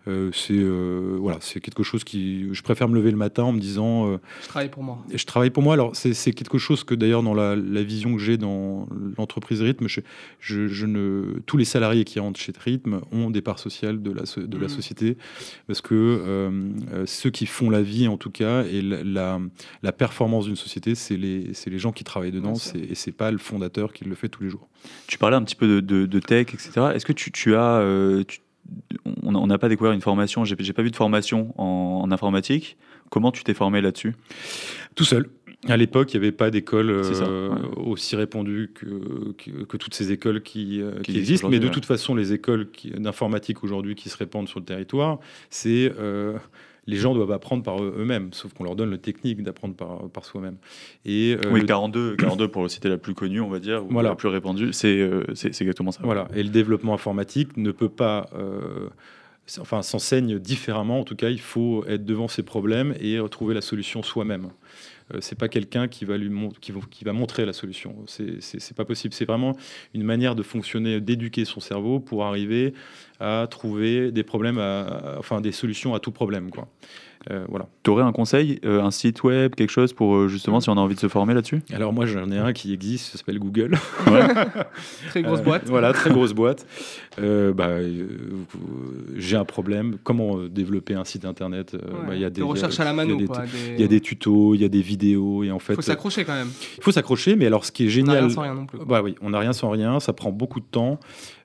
Euh, 0.07 0.29
c'est 0.33 0.53
euh, 0.53 1.17
voilà, 1.19 1.37
c'est 1.39 1.61
quelque 1.61 1.83
chose 1.83 2.03
qui. 2.03 2.47
Je 2.51 2.61
préfère 2.61 2.89
me 2.89 2.95
lever 2.95 3.11
le 3.11 3.17
matin 3.17 3.43
en 3.43 3.53
me 3.53 3.59
disant. 3.59 4.19
je 4.41 4.47
travaille 4.47 4.69
pour 4.69 4.83
moi. 4.83 4.99
Je 5.13 5.25
travaille 5.25 5.51
pour 5.51 5.63
moi. 5.63 5.73
Alors 5.73 5.95
c'est 5.95 6.33
quelque 6.33 6.57
chose 6.57 6.83
que 6.83 6.95
d'ailleurs 6.95 7.23
dans 7.23 7.33
la, 7.33 7.55
vision 7.83 8.13
que 8.15 8.21
j'ai 8.21 8.37
dans 8.37 8.87
l'entreprise 9.17 9.61
Rythme, 9.61 9.87
je, 9.87 10.01
je, 10.39 10.85
ne 10.85 11.39
tous 11.45 11.55
les 11.55 11.65
salariés 11.65 12.03
qui 12.03 12.19
rentrent 12.19 12.39
chez 12.39 12.51
Rythme 12.59 13.01
ont 13.11 13.29
des 13.29 13.41
parts 13.41 13.59
sociales 13.59 14.01
de 14.01 14.11
la 14.11 14.23
de 14.35 14.57
la 14.57 14.65
mmh. 14.65 14.69
société 14.69 15.17
parce 15.67 15.81
que 15.81 16.59
ceux 17.05 17.29
qui 17.29 17.45
font 17.45 17.69
la 17.69 17.81
vie 17.81 18.07
en 18.07 18.17
tout 18.17 18.31
cas 18.31 18.63
et 18.63 18.81
la, 18.81 19.39
la 19.81 19.91
performance 19.91 20.45
d'une 20.45 20.55
société 20.55 20.88
c'est 20.95 21.17
les, 21.17 21.51
les, 21.65 21.79
gens 21.79 21.91
qui 21.91 22.03
travaillent 22.03 22.31
dedans, 22.31 22.53
et 22.75 22.95
c'est 22.95 23.11
pas 23.11 23.31
le 23.31 23.37
fondateur 23.37 23.93
qui 23.93 24.05
le 24.05 24.15
fait 24.15 24.29
tous 24.29 24.43
les 24.43 24.49
jours. 24.49 24.67
Tu 25.07 25.17
parlais 25.17 25.35
un 25.35 25.43
petit 25.43 25.55
peu 25.55 25.81
de, 25.81 26.05
de, 26.05 26.19
tech, 26.19 26.47
etc. 26.53 26.71
Est-ce 26.93 27.05
que 27.05 27.13
tu, 27.13 27.31
tu 27.31 27.55
as... 27.55 27.79
Euh, 27.79 28.23
on 29.23 29.47
n'a 29.47 29.57
pas 29.57 29.69
découvert 29.69 29.93
une 29.93 30.01
formation, 30.01 30.45
j'ai 30.45 30.55
pas 30.55 30.83
vu 30.83 30.91
de 30.91 30.95
formation 30.95 31.53
en, 31.59 32.11
informatique. 32.11 32.77
Comment 33.09 33.31
tu 33.31 33.43
t'es 33.43 33.55
formé 33.55 33.81
là-dessus? 33.81 34.15
Tout 34.95 35.03
seul. 35.03 35.29
À 35.67 35.75
l'époque, 35.75 36.13
il 36.13 36.19
n'y 36.19 36.25
avait 36.25 36.35
pas 36.35 36.51
d'école 36.51 36.89
euh, 36.89 37.49
aussi 37.75 38.15
répandue 38.15 38.71
que, 38.73 39.33
que, 39.65 39.77
toutes 39.77 39.93
ces 39.93 40.11
écoles 40.11 40.41
qui, 40.41 40.81
euh, 40.81 41.01
qui, 41.01 41.17
existent. 41.17 41.49
Mais 41.49 41.59
de 41.59 41.67
toute 41.67 41.85
façon, 41.85 42.15
les 42.15 42.31
écoles 42.31 42.69
d'informatique 42.95 43.63
aujourd'hui 43.63 43.95
qui 43.95 44.09
se 44.09 44.17
répandent 44.17 44.47
sur 44.47 44.59
le 44.59 44.65
territoire, 44.65 45.19
c'est 45.49 45.91
les 46.89 46.97
gens 46.97 47.13
doivent 47.13 47.31
apprendre 47.31 47.63
par 47.63 47.81
eux-mêmes, 47.81 48.33
sauf 48.33 48.53
qu'on 48.53 48.63
leur 48.63 48.75
donne 48.75 48.89
le 48.89 48.97
technique 48.97 49.43
d'apprendre 49.43 49.75
par, 49.75 50.09
par 50.09 50.25
soi-même. 50.25 50.57
Et, 51.05 51.35
euh, 51.35 51.51
oui, 51.51 51.65
42, 51.65 52.15
42 52.15 52.47
pour 52.47 52.63
le 52.63 52.69
citer 52.69 52.89
la 52.89 52.97
plus 52.97 53.13
connue, 53.13 53.41
on 53.41 53.49
va 53.49 53.59
dire, 53.59 53.85
ou 53.89 54.01
la 54.01 54.15
plus 54.15 54.27
répandue, 54.27 54.71
euh, 54.83 55.23
c'est 55.31 55.51
c'est 55.51 55.61
exactement 55.61 55.91
ça. 55.91 56.01
Voilà, 56.03 56.27
et 56.35 56.43
le 56.43 56.49
développement 56.49 56.93
informatique 56.93 57.57
ne 57.57 57.71
peut 57.71 57.89
pas... 57.89 58.29
Euh, 58.35 58.89
enfin, 59.59 59.81
s'enseigne 59.81 60.39
différemment. 60.39 60.99
En 60.99 61.03
tout 61.03 61.15
cas, 61.15 61.29
il 61.29 61.39
faut 61.39 61.85
être 61.87 62.05
devant 62.05 62.27
ses 62.27 62.43
problèmes 62.43 62.95
et 62.99 63.17
trouver 63.29 63.53
la 63.53 63.61
solution 63.61 64.03
soi-même. 64.03 64.49
c'est 65.21 65.37
pas 65.37 65.47
quelqu'un 65.47 65.87
qui 65.87 66.05
va 66.05 66.17
lui 66.17 66.31
qui, 66.61 67.03
va 67.03 67.13
montrer 67.13 67.45
la 67.45 67.53
solution. 67.53 67.95
C'est 68.07 68.75
pas 68.75 68.85
possible. 68.85 69.13
C'est 69.13 69.25
vraiment 69.25 69.55
une 69.93 70.03
manière 70.03 70.35
de 70.35 70.43
fonctionner, 70.43 71.01
d'éduquer 71.01 71.45
son 71.45 71.59
cerveau 71.59 71.99
pour 71.99 72.25
arriver 72.25 72.73
à 73.19 73.47
trouver 73.49 74.11
des 74.11 74.23
problèmes, 74.23 74.59
enfin 75.17 75.41
des 75.41 75.51
solutions 75.51 75.93
à 75.95 75.99
tout 75.99 76.11
problème, 76.11 76.51
quoi. 76.51 76.67
Euh, 77.29 77.45
voilà. 77.49 77.67
Tu 77.83 77.89
aurais 77.89 78.03
un 78.03 78.13
conseil, 78.13 78.59
euh, 78.63 78.81
un 78.81 78.91
site 78.91 79.23
web, 79.23 79.53
quelque 79.53 79.71
chose 79.71 79.91
pour 79.91 80.15
euh, 80.15 80.27
justement 80.29 80.61
si 80.61 80.69
on 80.69 80.77
a 80.77 80.79
envie 80.79 80.95
de 80.95 80.99
se 80.99 81.09
former 81.09 81.33
là-dessus? 81.33 81.61
Alors 81.73 81.91
moi 81.91 82.05
j'en 82.05 82.31
ai 82.31 82.37
un 82.37 82.53
qui 82.53 82.73
existe, 82.73 83.11
ça 83.11 83.17
s'appelle 83.17 83.39
Google. 83.39 83.77
très 85.09 85.21
grosse 85.21 85.41
boîte. 85.41 85.63
voilà, 85.67 85.91
très 85.91 86.11
grosse 86.11 86.33
boîte. 86.33 86.65
bah, 87.17 87.77
j'ai 89.17 89.35
un 89.35 89.45
problème, 89.45 89.97
comment 90.03 90.37
développer 90.47 90.93
un 90.93 91.03
site 91.03 91.25
internet? 91.25 91.75
Bah, 92.07 92.15
y 92.15 92.23
a 92.23 92.29
des 92.29 92.41
recherches 92.41 92.79
à 92.79 92.85
la 92.85 92.93
mano. 92.93 93.17
Il 93.19 93.79
y, 93.79 93.83
a 93.83 93.87
des 93.87 93.99
tutos, 93.99 94.55
il 94.55 94.61
y 94.61 94.65
a 94.65 94.69
des 94.69 94.81
vidéos 94.81 95.43
et 95.43 95.51
en 95.51 95.59
fait. 95.59 95.73
Il 95.73 95.77
faut 95.77 95.81
s'accrocher 95.81 96.23
quand 96.23 96.35
même. 96.35 96.51
Il 96.77 96.83
faut 96.83 96.91
s'accrocher, 96.91 97.35
mais 97.35 97.47
alors 97.47 97.65
ce 97.65 97.71
qui 97.71 97.85
est 97.85 97.89
génial. 97.89 98.09
On 98.09 98.13
n'a 98.13 98.21
rien 98.21 98.29
sans 98.29 98.41
rien 98.41 98.53
non 98.53 98.65
plus. 98.65 98.79
Bah 98.85 99.01
oui, 99.03 99.15
on 99.21 99.31
n'a 99.31 99.39
rien 99.39 99.53
sans 99.53 99.69
rien, 99.69 99.99
ça 99.99 100.13
prend 100.13 100.31
beaucoup 100.31 100.61
de 100.61 100.65
temps. 100.65 100.99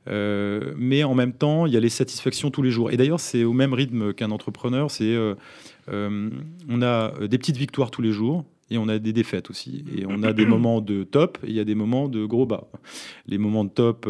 Euh, 0.08 0.75
mais 0.76 1.04
en 1.04 1.14
même 1.14 1.32
temps, 1.32 1.66
il 1.66 1.73
y 1.73 1.76
a 1.76 1.80
les 1.80 1.88
satisfactions 1.88 2.50
tous 2.50 2.62
les 2.62 2.70
jours. 2.70 2.90
Et 2.90 2.96
d'ailleurs, 2.96 3.20
c'est 3.20 3.44
au 3.44 3.52
même 3.52 3.73
rythme 3.73 4.12
qu'un 4.12 4.30
entrepreneur. 4.30 4.90
C'est, 4.90 5.14
euh, 5.14 5.34
euh, 5.88 6.30
on 6.68 6.82
a 6.82 7.12
des 7.26 7.38
petites 7.38 7.56
victoires 7.56 7.90
tous 7.90 8.02
les 8.02 8.12
jours 8.12 8.44
et 8.71 8.78
on 8.78 8.88
a 8.88 8.99
des 8.99 9.12
défaites 9.12 9.50
aussi. 9.50 9.85
Et 9.97 10.04
on 10.06 10.23
a 10.23 10.33
des 10.33 10.47
moments 10.47 10.80
de 10.80 11.04
top 11.04 11.38
et 11.44 11.49
il 11.49 11.54
y 11.54 11.61
a 11.61 11.64
des 11.64 11.75
moments 11.75 12.09
de 12.09 12.25
gros 12.25 12.47
bas. 12.47 12.66
Les 13.26 13.38
moments 13.38 13.64
de 13.64 13.71
top, 13.71 14.09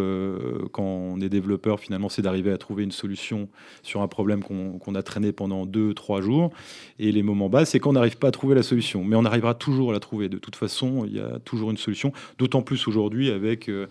quand 0.72 0.82
on 0.82 1.20
est 1.20 1.28
développeur, 1.28 1.80
finalement, 1.80 2.08
c'est 2.08 2.22
d'arriver 2.22 2.52
à 2.52 2.58
trouver 2.58 2.84
une 2.84 2.92
solution 2.92 3.48
sur 3.82 4.00
un 4.02 4.08
problème 4.08 4.42
qu'on 4.42 4.94
a 4.94 5.02
traîné 5.02 5.32
pendant 5.32 5.66
deux, 5.66 5.92
trois 5.94 6.20
jours. 6.20 6.50
Et 6.98 7.12
les 7.12 7.22
moments 7.22 7.48
bas, 7.48 7.64
c'est 7.64 7.80
quand 7.80 7.90
on 7.90 7.94
n'arrive 7.94 8.18
pas 8.18 8.28
à 8.28 8.30
trouver 8.30 8.54
la 8.54 8.62
solution. 8.62 9.04
Mais 9.04 9.16
on 9.16 9.24
arrivera 9.24 9.54
toujours 9.54 9.90
à 9.90 9.92
la 9.92 10.00
trouver. 10.00 10.28
De 10.28 10.38
toute 10.38 10.56
façon, 10.56 11.04
il 11.04 11.14
y 11.14 11.20
a 11.20 11.38
toujours 11.44 11.70
une 11.70 11.76
solution. 11.76 12.12
D'autant 12.38 12.62
plus 12.62 12.86
aujourd'hui 12.86 13.30
avec 13.30 13.68
euh, 13.68 13.86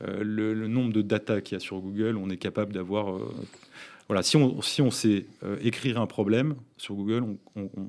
le, 0.00 0.66
nombre 0.68 0.92
de 0.92 1.02
data 1.02 1.40
qu'il 1.40 1.54
y 1.54 1.56
a 1.56 1.60
sur 1.60 1.80
Google, 1.80 2.16
on 2.16 2.30
est 2.30 2.36
capable 2.36 2.72
d'avoir. 2.72 3.14
Euh, 3.14 3.34
voilà, 4.08 4.22
si 4.22 4.36
on, 4.36 4.62
si 4.62 4.82
on 4.82 4.90
sait 4.90 5.26
euh, 5.42 5.56
écrire 5.62 6.00
un 6.00 6.06
problème 6.06 6.54
sur 6.76 6.94
Google, 6.94 7.24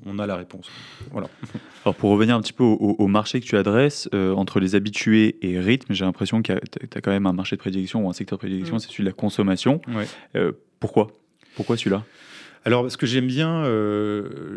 on, 0.06 0.18
a 0.18 0.26
la 0.26 0.36
réponse. 0.36 0.68
Voilà. 1.12 1.28
Alors 1.84 1.94
pour 1.94 2.10
revenir 2.10 2.34
un 2.34 2.40
petit 2.40 2.52
peu 2.52 2.64
au, 2.64 3.06
marché 3.06 3.40
que 3.40 3.46
tu 3.46 3.56
adresses, 3.56 4.08
entre 4.12 4.60
les 4.60 4.74
habitués 4.74 5.36
et 5.42 5.60
rythme, 5.60 5.94
j'ai 5.94 6.04
l'impression 6.04 6.42
que 6.42 6.52
tu 6.52 6.98
as 6.98 7.00
quand 7.00 7.10
même 7.10 7.26
un 7.26 7.32
marché 7.32 7.56
de 7.56 7.60
prédilection 7.60 8.06
ou 8.06 8.10
un 8.10 8.12
secteur 8.12 8.38
de 8.38 8.40
prédilection, 8.40 8.76
mm. 8.76 8.78
c'est 8.80 8.88
celui 8.88 9.04
de 9.04 9.08
la 9.08 9.14
consommation. 9.14 9.80
pourquoi? 10.80 11.08
Pourquoi 11.54 11.76
celui-là? 11.76 12.04
Alors, 12.64 12.82
parce 12.82 12.96
que 12.96 13.06
j'aime 13.06 13.26
bien, 13.26 13.64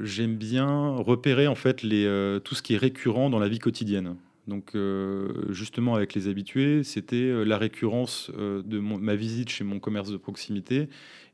j'aime 0.04 0.36
bien 0.36 0.96
repérer 0.96 1.48
en 1.48 1.56
fait 1.56 1.84
les, 1.84 2.40
tout 2.44 2.56
ce 2.56 2.62
qui 2.62 2.74
est 2.74 2.78
récurrent 2.78 3.30
dans 3.30 3.40
la 3.40 3.48
vie 3.48 3.60
quotidienne. 3.60 4.16
Donc 4.48 4.72
euh, 4.76 5.30
justement 5.50 5.96
avec 5.96 6.14
les 6.14 6.28
habitués, 6.28 6.84
c'était 6.84 7.16
euh, 7.16 7.44
la 7.44 7.58
récurrence 7.58 8.32
euh, 8.38 8.64
de 8.64 8.80
ma 8.80 9.16
visite 9.16 9.50
chez 9.50 9.64
mon 9.64 9.80
commerce 9.80 10.12
de 10.12 10.18
proximité 10.18 10.90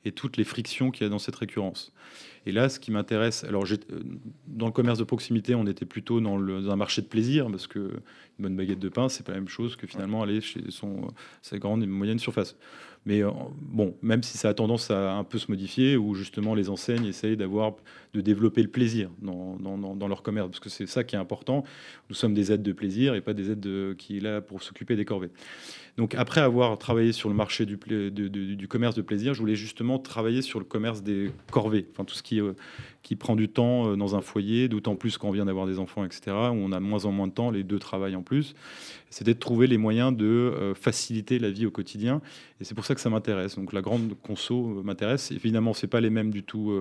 et 0.05 0.11
toutes 0.11 0.37
les 0.37 0.43
frictions 0.43 0.91
qu'il 0.91 1.03
y 1.03 1.07
a 1.07 1.09
dans 1.09 1.19
cette 1.19 1.35
récurrence. 1.35 1.91
Et 2.45 2.53
là, 2.53 2.69
ce 2.69 2.79
qui 2.79 2.91
m'intéresse, 2.91 3.43
alors 3.43 3.65
dans 4.47 4.67
le 4.67 4.71
commerce 4.71 4.97
de 4.97 5.03
proximité, 5.03 5.53
on 5.53 5.67
était 5.67 5.85
plutôt 5.85 6.21
dans, 6.21 6.37
un 6.37 6.75
marché 6.77 7.01
de 7.01 7.07
plaisir 7.07 7.47
parce 7.51 7.67
que 7.67 7.79
une 7.79 8.43
bonne 8.43 8.55
baguette 8.55 8.79
de 8.79 8.87
pain, 8.87 9.09
c'est 9.09 9.25
pas 9.25 9.33
la 9.33 9.39
même 9.39 9.49
chose 9.49 9.75
que 9.75 9.85
finalement 9.85 10.23
aller 10.23 10.39
chez 10.39 10.61
son, 10.69 11.09
sa 11.41 11.57
grande 11.57 11.83
et 11.83 11.87
moyenne 11.87 12.19
surface. 12.19 12.55
Mais 13.05 13.21
euh, 13.21 13.31
bon, 13.59 13.95
même 14.01 14.23
si 14.23 14.37
ça 14.37 14.49
a 14.49 14.53
tendance 14.53 14.91
à 14.91 15.13
un 15.13 15.23
peu 15.23 15.39
se 15.39 15.49
modifier, 15.49 15.97
où 15.97 16.13
justement 16.13 16.55
les 16.55 16.69
enseignes 16.69 17.05
essayent 17.05 17.37
d'avoir, 17.37 17.75
de 18.13 18.21
développer 18.21 18.61
le 18.61 18.69
plaisir 18.69 19.09
dans, 19.21 19.57
dans, 19.57 20.07
leur 20.07 20.23
commerce, 20.23 20.47
parce 20.47 20.59
que 20.59 20.69
c'est 20.69 20.87
ça 20.87 21.03
qui 21.03 21.15
est 21.15 21.19
important. 21.19 21.63
Nous 22.09 22.15
sommes 22.15 22.33
des 22.33 22.51
aides 22.51 22.63
de 22.63 22.73
plaisir 22.73 23.15
et 23.15 23.21
pas 23.21 23.33
des 23.33 23.51
aides 23.51 23.95
qui 23.97 24.17
est 24.17 24.21
là 24.21 24.41
pour 24.41 24.63
s'occuper 24.63 24.95
des 24.95 25.05
corvées. 25.05 25.31
Donc 25.97 26.13
après 26.13 26.41
avoir 26.41 26.77
travaillé 26.77 27.11
sur 27.11 27.27
le 27.27 27.33
marché 27.33 27.65
du, 27.65 27.77
commerce 28.67 28.93
de 28.93 29.01
plaisir, 29.01 29.33
je 29.33 29.39
voulais 29.39 29.55
justement 29.55 29.97
travailler 29.97 30.43
sur 30.43 30.59
le 30.59 30.65
commerce 30.65 31.01
des 31.01 31.31
corvées, 31.51 31.87
enfin 31.91 32.05
tout 32.05 32.13
ce 32.13 32.21
qui, 32.21 32.39
euh, 32.39 32.53
qui 33.01 33.15
prend 33.15 33.35
du 33.35 33.49
temps 33.49 33.87
euh, 33.87 33.95
dans 33.95 34.15
un 34.15 34.21
foyer, 34.21 34.69
d'autant 34.69 34.95
plus 34.95 35.17
quand 35.17 35.29
on 35.29 35.31
vient 35.31 35.45
d'avoir 35.45 35.65
des 35.65 35.79
enfants, 35.79 36.05
etc., 36.05 36.21
où 36.27 36.55
on 36.55 36.71
a 36.71 36.79
moins 36.79 37.05
en 37.05 37.11
moins 37.11 37.25
de 37.25 37.31
temps, 37.31 37.49
les 37.49 37.63
deux 37.63 37.79
travaillent 37.79 38.15
en 38.15 38.21
plus. 38.21 38.53
C'était 39.09 39.33
de 39.33 39.39
trouver 39.39 39.65
les 39.65 39.79
moyens 39.79 40.15
de 40.15 40.25
euh, 40.25 40.75
faciliter 40.75 41.39
la 41.39 41.49
vie 41.49 41.65
au 41.65 41.71
quotidien, 41.71 42.21
et 42.61 42.63
c'est 42.63 42.75
pour 42.75 42.85
ça 42.85 42.93
que 42.93 43.01
ça 43.01 43.09
m'intéresse. 43.09 43.55
Donc 43.55 43.73
la 43.73 43.81
grande 43.81 44.15
conso 44.21 44.83
m'intéresse. 44.83 45.31
Évidemment, 45.31 45.73
c'est 45.73 45.87
pas 45.87 46.01
les 46.01 46.11
mêmes 46.11 46.29
du 46.29 46.43
tout 46.43 46.73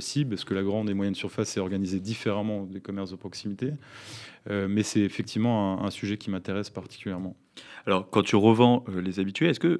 cibles, 0.00 0.30
parce 0.30 0.44
que 0.44 0.54
la 0.54 0.62
grande 0.62 0.90
et 0.90 0.94
moyenne 0.94 1.14
surface 1.14 1.56
est 1.56 1.60
organisée 1.60 2.00
différemment 2.00 2.64
des 2.64 2.80
commerces 2.80 3.10
de 3.10 3.16
proximité, 3.16 3.72
mais 4.48 4.82
c'est 4.82 5.00
effectivement 5.00 5.84
un 5.84 5.90
sujet 5.90 6.16
qui 6.16 6.30
m'intéresse 6.30 6.70
particulièrement. 6.70 7.36
Alors, 7.86 8.08
quand 8.10 8.22
tu 8.22 8.36
revends 8.36 8.84
euh, 8.88 9.00
les 9.00 9.18
habitués, 9.20 9.48
est-ce 9.48 9.60
que, 9.60 9.68
euh, 9.68 9.78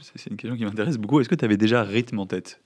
c'est 0.00 0.30
une 0.30 0.36
question 0.36 0.56
qui 0.56 0.64
m'intéresse 0.64 0.98
beaucoup, 0.98 1.20
est-ce 1.20 1.28
que 1.28 1.34
tu 1.34 1.44
avais 1.44 1.56
déjà 1.56 1.82
rythme 1.82 2.18
en 2.18 2.26
tête? 2.26 2.60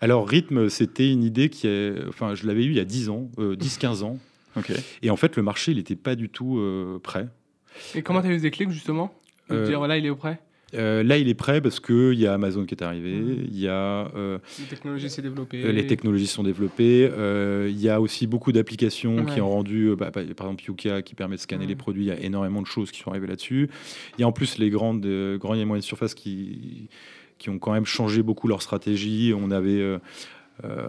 Alors, 0.00 0.28
rythme, 0.28 0.68
c'était 0.68 1.10
une 1.10 1.24
idée 1.24 1.48
qui 1.48 1.66
est, 1.66 1.94
enfin, 2.08 2.34
je 2.34 2.46
l'avais 2.46 2.64
eu 2.64 2.70
il 2.70 2.76
y 2.76 2.80
a 2.80 2.84
10 2.84 3.08
ans, 3.08 3.30
10-15 3.38 4.02
euh, 4.02 4.04
ans. 4.04 4.18
Et 5.02 5.10
en 5.10 5.16
fait, 5.16 5.36
le 5.36 5.42
marché, 5.42 5.72
il 5.72 5.78
n'était 5.78 5.96
pas 5.96 6.14
du 6.14 6.28
tout 6.28 6.62
prêt. 7.02 7.28
Et 7.96 8.02
comment 8.02 8.22
tu 8.22 8.28
as 8.28 8.30
eu 8.30 8.38
des 8.38 8.52
clics, 8.52 8.70
justement? 8.70 9.12
De 9.50 9.64
dire, 9.64 9.80
là, 9.86 9.98
il 9.98 10.06
est 10.06 10.10
au 10.10 10.16
prêt? 10.16 10.40
Euh, 10.74 11.02
là, 11.02 11.18
il 11.18 11.28
est 11.28 11.34
prêt 11.34 11.60
parce 11.60 11.80
qu'il 11.80 12.14
y 12.14 12.26
a 12.26 12.34
Amazon 12.34 12.64
qui 12.64 12.74
est 12.74 12.82
arrivé, 12.82 13.12
mmh. 13.12 13.46
il 13.50 13.58
y 13.58 13.68
a... 13.68 14.10
Euh, 14.16 14.38
les 14.58 14.66
technologies 14.66 15.10
s'est 15.10 15.22
développées. 15.22 15.62
Euh, 15.64 15.72
les 15.72 15.86
technologies 15.86 16.26
sont 16.26 16.42
développées. 16.42 17.10
il 17.68 17.80
y 17.80 17.88
a 17.88 18.00
aussi 18.00 18.26
beaucoup 18.26 18.52
d'applications 18.52 19.24
qui 19.24 19.40
ont 19.40 19.50
rendu, 19.50 19.94
bah, 19.96 20.10
par 20.10 20.22
exemple 20.22 20.64
Yuka 20.64 21.02
qui 21.02 21.14
permet 21.14 21.36
de 21.36 21.40
scanner 21.40 21.66
les 21.66 21.76
produits, 21.76 22.04
il 22.04 22.08
y 22.08 22.10
a 22.10 22.20
énormément 22.20 22.62
de 22.62 22.66
choses 22.66 22.90
qui 22.90 23.00
sont 23.00 23.10
arrivées 23.10 23.26
là-dessus. 23.26 23.68
Il 24.18 24.22
y 24.22 24.24
a 24.24 24.28
en 24.28 24.32
plus 24.32 24.58
les 24.58 24.70
grandes, 24.70 25.06
grandes 25.38 25.58
et 25.58 25.64
moyennes 25.64 25.82
surfaces 25.82 26.14
qui 26.14 26.88
qui 27.36 27.50
ont 27.50 27.58
quand 27.58 27.72
même 27.72 27.84
changé 27.84 28.22
beaucoup 28.22 28.46
leur 28.46 28.62
stratégie. 28.62 29.34
On 29.36 29.50
avait 29.50 29.98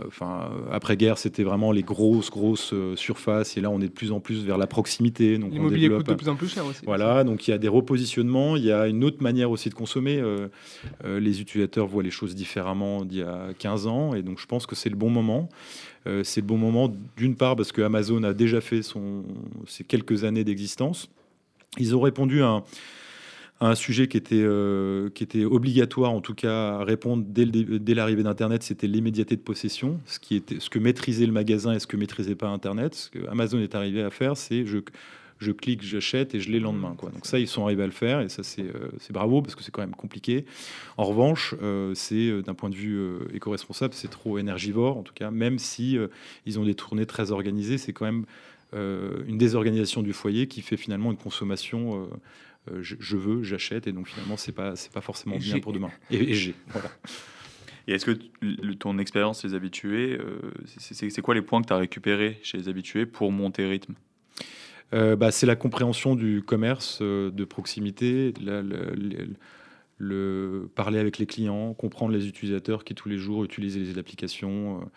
enfin, 0.08 0.52
après-guerre, 0.72 1.18
c'était 1.18 1.44
vraiment 1.44 1.72
les 1.72 1.82
grosses, 1.82 2.30
grosses 2.30 2.72
euh, 2.74 2.96
surfaces. 2.96 3.58
Et 3.58 3.62
là, 3.62 3.70
on 3.70 3.82
est 3.82 3.88
de 3.88 3.94
plus 3.94 4.12
en 4.12 4.20
plus 4.20 4.44
vers 4.44 4.58
la 4.58 4.68
proximité. 4.68 5.38
Donc 5.38 5.52
L'immobilier 5.52 5.90
coûte 5.90 6.08
de 6.08 6.14
plus 6.14 6.30
en 6.30 6.36
plus 6.36 6.48
cher 6.48 6.66
aussi. 6.66 6.82
Voilà, 6.86 7.24
donc 7.24 7.48
il 7.48 7.52
y 7.52 7.54
a 7.54 7.58
des 7.58 7.68
repositionnements. 7.68 8.56
Il 8.56 8.64
y 8.64 8.72
a 8.72 8.88
une 8.88 9.04
autre 9.04 9.24
manière 9.24 9.50
aussi 9.50 9.70
de 9.70 9.74
consommer. 9.74 10.20
Euh, 10.20 10.50
les 11.04 11.42
utilisateurs 11.42 11.88
voient 11.88 12.04
les 12.04 12.12
choses 12.12 12.36
différemment 12.36 13.06
d'il 13.06 13.20
y 13.20 13.24
a 13.24 13.50
15 13.58 13.88
ans. 13.88 14.14
Et 14.14 14.22
donc, 14.22 14.40
je 14.40 14.46
pense 14.46 14.66
que 14.66 14.76
c'est 14.76 14.90
le 14.90 14.96
bon 14.96 15.10
moment. 15.10 15.50
c'est 16.06 16.42
le 16.42 16.48
bon 16.48 16.58
moment, 16.58 16.94
d'une 17.18 17.36
part, 17.36 17.56
parce 17.56 17.72
que 17.72 17.82
Amazon 17.82 18.22
a 18.24 18.34
déjà 18.34 18.62
fait 18.62 18.84
son, 18.84 19.24
ses 19.66 19.84
quelques 19.84 20.24
années 20.24 20.44
d'existence. 20.44 21.10
Ils 21.78 21.96
ont 21.96 22.02
répondu 22.02 22.44
à 22.44 22.48
un 22.48 22.64
un 23.62 23.76
sujet 23.76 24.08
qui 24.08 24.18
était, 24.18 24.36
euh, 24.36 25.10
qui 25.10 25.24
était 25.24 25.46
obligatoire, 25.46 26.12
en 26.12 26.22
tout 26.22 26.36
cas, 26.36 26.80
à 26.80 26.84
répondre 26.84 27.24
dès, 27.26 27.46
dès 27.46 27.94
l'arrivée 27.94 28.24
d'Internet, 28.24 28.64
c'était 28.64 28.88
l'immédiateté 28.88 29.38
de 29.38 29.42
possession, 29.42 30.00
ce, 30.06 30.20
qui 30.20 30.36
était, 30.36 30.60
ce 30.60 30.70
que 30.70 30.80
maîtrisait 30.80 31.26
le 31.26 31.32
magasin 31.32 31.74
et 31.74 31.80
ce 31.80 31.88
que 31.88 31.96
maîtrisait 31.96 32.36
pas 32.36 32.50
Internet. 32.50 32.96
Ce 32.96 33.10
que 33.10 33.26
Amazon 33.30 33.60
est 33.60 33.74
arrivé 33.74 34.04
à 34.04 34.10
faire, 34.10 34.36
c'est 34.36 34.66
je, 34.66 34.80
je 35.40 35.52
clique, 35.54 35.84
j'achète 35.84 36.36
et 36.36 36.42
je 36.42 36.52
l'ai 36.52 36.60
le 36.60 36.66
lendemain. 36.66 36.96
Quoi. 36.98 37.12
Donc 37.12 37.26
ça, 37.26 37.40
ils 37.40 37.48
sont 37.48 37.64
arrivés 37.64 37.84
à 37.84 37.88
le 37.88 37.94
faire 37.94 38.20
et 38.20 38.28
ça, 38.28 38.44
c'est, 38.44 38.64
euh, 38.64 38.90
c'est 39.00 39.14
bravo 39.14 39.42
parce 39.42 39.56
que 39.56 39.64
c'est 39.64 39.72
quand 39.72 39.82
même 39.82 39.96
compliqué. 39.96 40.46
En 40.98 41.06
revanche, 41.06 41.56
euh, 41.62 41.94
c'est 41.96 42.42
d'un 42.42 42.56
point 42.56 42.70
de 42.70 42.76
vue 42.76 43.00
éco-responsable, 43.34 43.94
c'est 43.94 44.12
trop 44.12 44.38
énergivore, 44.38 44.98
en 44.98 45.04
tout 45.04 45.14
cas, 45.14 45.32
même 45.32 45.60
si 45.60 45.98
ils 46.46 46.60
ont 46.60 46.66
des 46.66 46.76
tournées 46.76 47.06
très 47.06 47.32
organisées, 47.32 47.78
c'est 47.78 47.94
quand 47.94 48.06
même 48.06 48.26
une 48.74 49.38
désorganisation 49.38 50.02
du 50.02 50.12
foyer 50.12 50.48
qui 50.48 50.62
fait 50.62 50.76
finalement 50.76 51.10
une 51.10 51.18
consommation 51.18 52.10
euh, 52.72 52.80
je, 52.82 53.18
veux, 53.18 53.44
j'achète, 53.44 53.86
et 53.88 53.92
donc 53.92 54.08
finalement, 54.08 54.38
c'est 54.38 54.52
pas, 54.52 54.76
c'est 54.76 54.92
pas 54.92 55.02
forcément 55.02 55.38
bien 55.38 55.60
pour 55.60 55.74
demain. 55.74 55.92
Et, 56.10 56.34
j'ai, 56.34 56.56
voilà. 56.70 56.90
Et 57.88 57.94
est-ce 57.94 58.06
que 58.06 58.18
ton 58.74 58.98
expérience 58.98 59.44
les 59.44 59.54
habitués, 59.54 60.18
euh, 60.20 60.40
c'est, 60.66 61.22
quoi 61.22 61.36
les 61.36 61.44
points 61.44 61.62
que 61.62 61.68
tu 61.68 61.74
as 61.74 61.78
récupérés 61.78 62.40
chez 62.42 62.58
les 62.58 62.68
habitués 62.68 63.06
pour 63.06 63.32
monter 63.32 63.68
rythme? 63.68 63.94
Euh, 64.94 65.16
bah, 65.16 65.32
C'est 65.32 65.46
la 65.46 65.56
compréhension 65.56 66.16
du 66.16 66.42
commerce 66.42 67.04
de 67.04 67.46
proximité, 67.46 68.34
le, 70.00 70.68
parler 70.74 70.98
avec 70.98 71.20
les 71.20 71.28
clients, 71.28 71.76
comprendre 71.76 72.14
les 72.14 72.28
utilisateurs 72.28 72.84
qui 72.84 72.96
tous 72.96 73.10
les 73.10 73.18
jours 73.18 73.44
utilisent 73.44 73.78
les 73.78 74.00
applications 74.00 74.90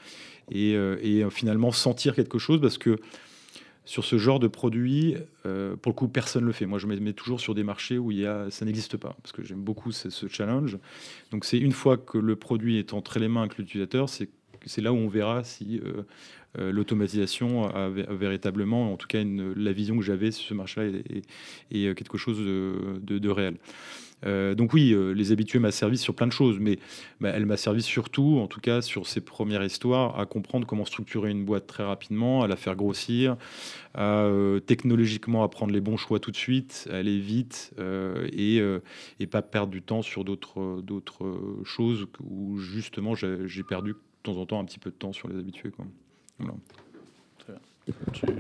et, 0.51 0.73
et, 0.73 1.29
finalement 1.31 1.73
sentir 1.73 2.15
quelque 2.15 2.39
chose 2.39 2.61
parce 2.61 2.79
que 2.79 2.99
sur 3.89 4.05
ce 4.05 4.19
genre 4.19 4.39
de 4.39 4.49
produit, 4.49 5.17
euh, 5.47 5.75
pour 5.75 5.93
le 5.93 5.95
coup, 5.95 6.09
personne 6.09 6.43
ne 6.43 6.49
le 6.49 6.53
fait. 6.53 6.67
Moi, 6.67 6.79
je 6.79 6.87
me 6.87 6.95
mets 6.99 7.15
toujours 7.15 7.41
sur 7.41 7.55
des 7.55 7.63
marchés 7.63 7.97
où 7.97 8.11
il 8.11 8.29
ça 8.51 8.67
n'existe 8.67 8.99
pas, 8.99 9.17
parce 9.23 9.33
que 9.33 9.43
j'aime 9.43 9.63
beaucoup 9.63 9.93
ce, 9.93 10.29
challenge. 10.29 10.77
Donc, 11.31 11.47
c'est 11.47 11.57
une 11.57 11.73
fois 11.73 11.97
que 11.97 12.19
le 12.19 12.37
produit 12.37 12.77
est 12.77 12.93
entre 12.93 13.19
les 13.19 13.29
mains 13.29 13.41
avec 13.45 13.57
l'utilisateur, 13.57 14.11
c'est 14.11 14.29
là 14.83 14.93
où 14.93 14.97
on 14.97 15.09
verra 15.09 15.43
si 15.43 15.81
l'automatisation 16.59 17.67
a, 17.75 17.89
véritablement, 17.89 18.93
en 18.93 18.99
tout 18.99 19.07
cas 19.07 19.25
la 19.25 19.73
vision 19.73 19.97
que 19.97 20.05
j'avais 20.05 20.33
sur 20.33 20.47
ce 20.47 20.53
marché-là, 20.53 20.99
est, 21.71 21.95
quelque 21.95 22.19
chose 22.19 22.39
de 22.39 23.29
réel. 23.31 23.57
Euh, 24.27 24.55
donc 24.55 24.73
oui, 24.73 24.93
euh, 24.93 25.13
les 25.13 25.33
habitués 25.33 25.59
m'a 25.59 25.71
servi 25.71 25.99
sur 25.99 26.15
plein 26.15 26.27
de 26.27 26.33
choses, 26.33 26.59
mais 26.61 26.79
bah, 27.21 27.31
elle 27.31 27.47
m'a 27.47 27.57
servi 27.57 27.83
surtout, 27.83 28.39
en 28.41 28.47
tout 28.47 28.61
cas 28.61 28.83
sur 28.83 29.07
ses 29.07 29.21
premières 29.21 29.63
histoires, 29.63 30.19
à 30.19 30.27
comprendre 30.27 30.67
comment 30.67 30.85
structurer 30.85 31.31
une 31.31 31.45
boîte 31.45 31.67
très 31.67 31.85
rapidement, 31.85 32.43
à 32.43 32.49
la 32.49 32.57
faire 32.57 32.77
grossir, 32.77 33.37
à 33.95 34.23
euh, 34.23 34.61
technologiquement 34.61 35.43
apprendre 35.45 35.73
les 35.73 35.81
bons 35.81 35.97
choix 35.97 36.19
tout 36.19 36.31
de 36.31 36.37
suite, 36.37 36.89
à 36.91 36.97
aller 36.97 37.19
vite 37.19 37.73
et, 38.33 38.61
et, 39.21 39.27
pas 39.27 39.43
perdre 39.43 39.71
du 39.71 39.83
temps 39.83 40.03
sur 40.03 40.25
d'autres 40.25 40.83
choses 41.65 42.07
où 42.21 42.59
justement 42.59 43.15
j'ai 43.15 43.63
perdu 43.63 43.93
de 43.93 43.99
temps 44.23 44.37
en 44.37 44.47
temps 44.47 44.61
un 44.61 44.65
petit 44.65 44.79
peu 44.79 44.91
de 44.91 44.97
temps 44.97 45.13
sur 45.13 45.29
les 45.29 45.39
habitués. 45.39 45.71
Quoi. 45.71 45.87
Très 47.39 47.53
bien. 47.53 48.35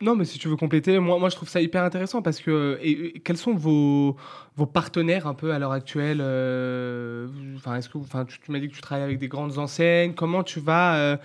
Non, 0.00 0.16
mais 0.16 0.24
si 0.24 0.38
tu 0.38 0.48
veux 0.48 0.56
compléter, 0.56 0.98
moi, 0.98 1.18
moi 1.18 1.28
je 1.28 1.36
trouve 1.36 1.48
ça 1.48 1.60
hyper 1.60 1.82
intéressant 1.82 2.20
parce 2.20 2.40
que 2.40 2.78
quels 3.24 3.36
sont 3.36 3.54
vos, 3.54 4.16
vos 4.56 4.66
partenaires 4.66 5.26
un 5.26 5.34
peu 5.34 5.52
à 5.52 5.58
l'heure 5.58 5.72
actuelle 5.72 6.18
euh, 6.20 7.26
Enfin, 7.56 7.76
est-ce 7.76 7.88
que 7.88 7.98
enfin, 7.98 8.24
tu, 8.24 8.38
m'as 8.50 8.58
dit 8.58 8.68
que 8.68 8.74
tu 8.74 8.80
travailles 8.80 9.04
avec 9.04 9.18
des 9.18 9.28
grandes 9.28 9.58
enseignes. 9.58 10.14
Comment 10.14 10.42
tu 10.42 10.60
vas 10.60 11.18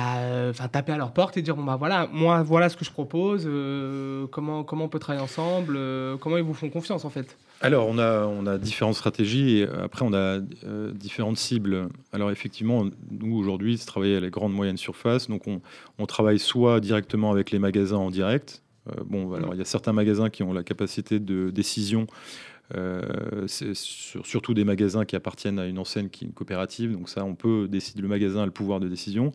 euh, 0.00 0.52
bah, 0.58 0.68
taper 0.68 0.92
à 0.92 0.96
leur 0.96 1.12
porte 1.12 1.36
et 1.36 1.42
dire 1.42 1.56
bon 1.56 1.64
bah 1.64 1.76
voilà, 1.76 2.08
moi 2.12 2.42
voilà 2.42 2.68
ce 2.68 2.76
que 2.76 2.84
je 2.84 2.90
propose. 2.90 3.44
Euh, 3.46 4.26
comment 4.28 4.64
comment 4.64 4.86
on 4.86 4.88
peut 4.88 4.98
travailler 4.98 5.24
ensemble 5.24 5.78
Comment 6.20 6.36
ils 6.36 6.42
vous 6.42 6.54
font 6.54 6.70
confiance 6.70 7.04
en 7.04 7.10
fait 7.10 7.36
alors, 7.60 7.88
on 7.88 7.98
a, 7.98 8.26
on 8.26 8.46
a 8.46 8.58
différentes 8.58 8.96
stratégies 8.96 9.60
et 9.60 9.68
après, 9.68 10.04
on 10.04 10.12
a 10.12 10.38
euh, 10.66 10.92
différentes 10.92 11.38
cibles. 11.38 11.88
Alors, 12.12 12.30
effectivement, 12.30 12.84
nous, 13.10 13.36
aujourd'hui, 13.38 13.78
c'est 13.78 13.86
travailler 13.86 14.16
à 14.16 14.20
les 14.20 14.28
grandes 14.28 14.52
moyennes 14.52 14.76
surfaces. 14.76 15.28
Donc, 15.28 15.46
on, 15.46 15.62
on, 15.98 16.04
travaille 16.04 16.38
soit 16.38 16.80
directement 16.80 17.30
avec 17.30 17.50
les 17.52 17.58
magasins 17.58 17.96
en 17.96 18.10
direct. 18.10 18.62
Euh, 18.88 19.02
bon, 19.06 19.32
alors, 19.32 19.54
il 19.54 19.58
y 19.58 19.62
a 19.62 19.64
certains 19.64 19.94
magasins 19.94 20.28
qui 20.28 20.42
ont 20.42 20.52
la 20.52 20.62
capacité 20.62 21.20
de 21.20 21.48
décision 21.48 22.06
euh, 22.74 23.46
c'est 23.46 23.74
surtout 23.74 24.54
des 24.54 24.64
magasins 24.64 25.04
qui 25.04 25.16
appartiennent 25.16 25.58
à 25.58 25.66
une 25.66 25.78
enseigne 25.78 26.08
qui 26.08 26.24
est 26.24 26.28
une 26.28 26.32
coopérative. 26.32 26.92
Donc 26.92 27.08
ça, 27.08 27.24
on 27.24 27.34
peut 27.34 27.68
décider, 27.68 28.00
le 28.00 28.08
magasin 28.08 28.42
a 28.42 28.46
le 28.46 28.52
pouvoir 28.52 28.80
de 28.80 28.88
décision. 28.88 29.32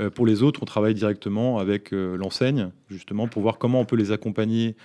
Euh, 0.00 0.10
pour 0.10 0.26
les 0.26 0.42
autres, 0.42 0.62
on 0.62 0.66
travaille 0.66 0.94
directement 0.94 1.58
avec 1.58 1.92
euh, 1.92 2.16
l'enseigne, 2.16 2.70
justement, 2.88 3.26
pour 3.26 3.42
voir 3.42 3.58
comment 3.58 3.80
on 3.80 3.84
peut 3.84 3.96
les 3.96 4.12
accompagner 4.12 4.76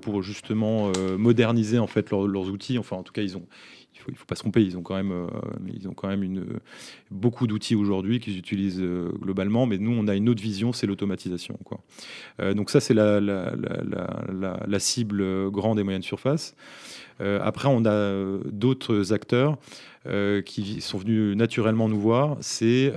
pour 0.00 0.22
justement 0.22 0.90
moderniser 1.18 1.78
en 1.78 1.86
fait 1.86 2.10
leurs 2.10 2.48
outils. 2.48 2.78
Enfin, 2.78 2.96
en 2.96 3.02
tout 3.02 3.12
cas, 3.12 3.20
ils 3.20 3.36
ont, 3.36 3.46
il 4.08 4.14
faut, 4.14 4.20
faut 4.20 4.26
pas 4.26 4.34
se 4.34 4.40
tromper, 4.40 4.62
ils 4.62 4.76
ont 4.76 4.82
quand 4.82 4.94
même, 4.94 5.12
ils 5.72 5.88
ont 5.88 5.94
quand 5.94 6.08
même 6.08 6.22
une, 6.22 6.44
beaucoup 7.10 7.46
d'outils 7.46 7.74
aujourd'hui 7.74 8.20
qu'ils 8.20 8.38
utilisent 8.38 8.82
globalement, 9.20 9.66
mais 9.66 9.78
nous, 9.78 9.92
on 9.92 10.08
a 10.08 10.14
une 10.14 10.28
autre 10.28 10.42
vision, 10.42 10.72
c'est 10.72 10.86
l'automatisation. 10.86 11.58
donc 12.54 12.70
ça, 12.70 12.80
c'est 12.80 12.94
la, 12.94 14.78
cible 14.78 15.50
grande 15.50 15.78
et 15.78 15.82
moyenne 15.82 16.02
surface. 16.02 16.54
Euh, 17.20 17.38
après, 17.42 17.68
on 17.68 17.84
a 17.84 17.90
euh, 17.90 18.40
d'autres 18.44 19.12
acteurs 19.12 19.56
euh, 20.06 20.42
qui 20.42 20.80
sont 20.80 20.98
venus 20.98 21.36
naturellement 21.36 21.88
nous 21.88 22.00
voir. 22.00 22.36
C'est 22.40 22.92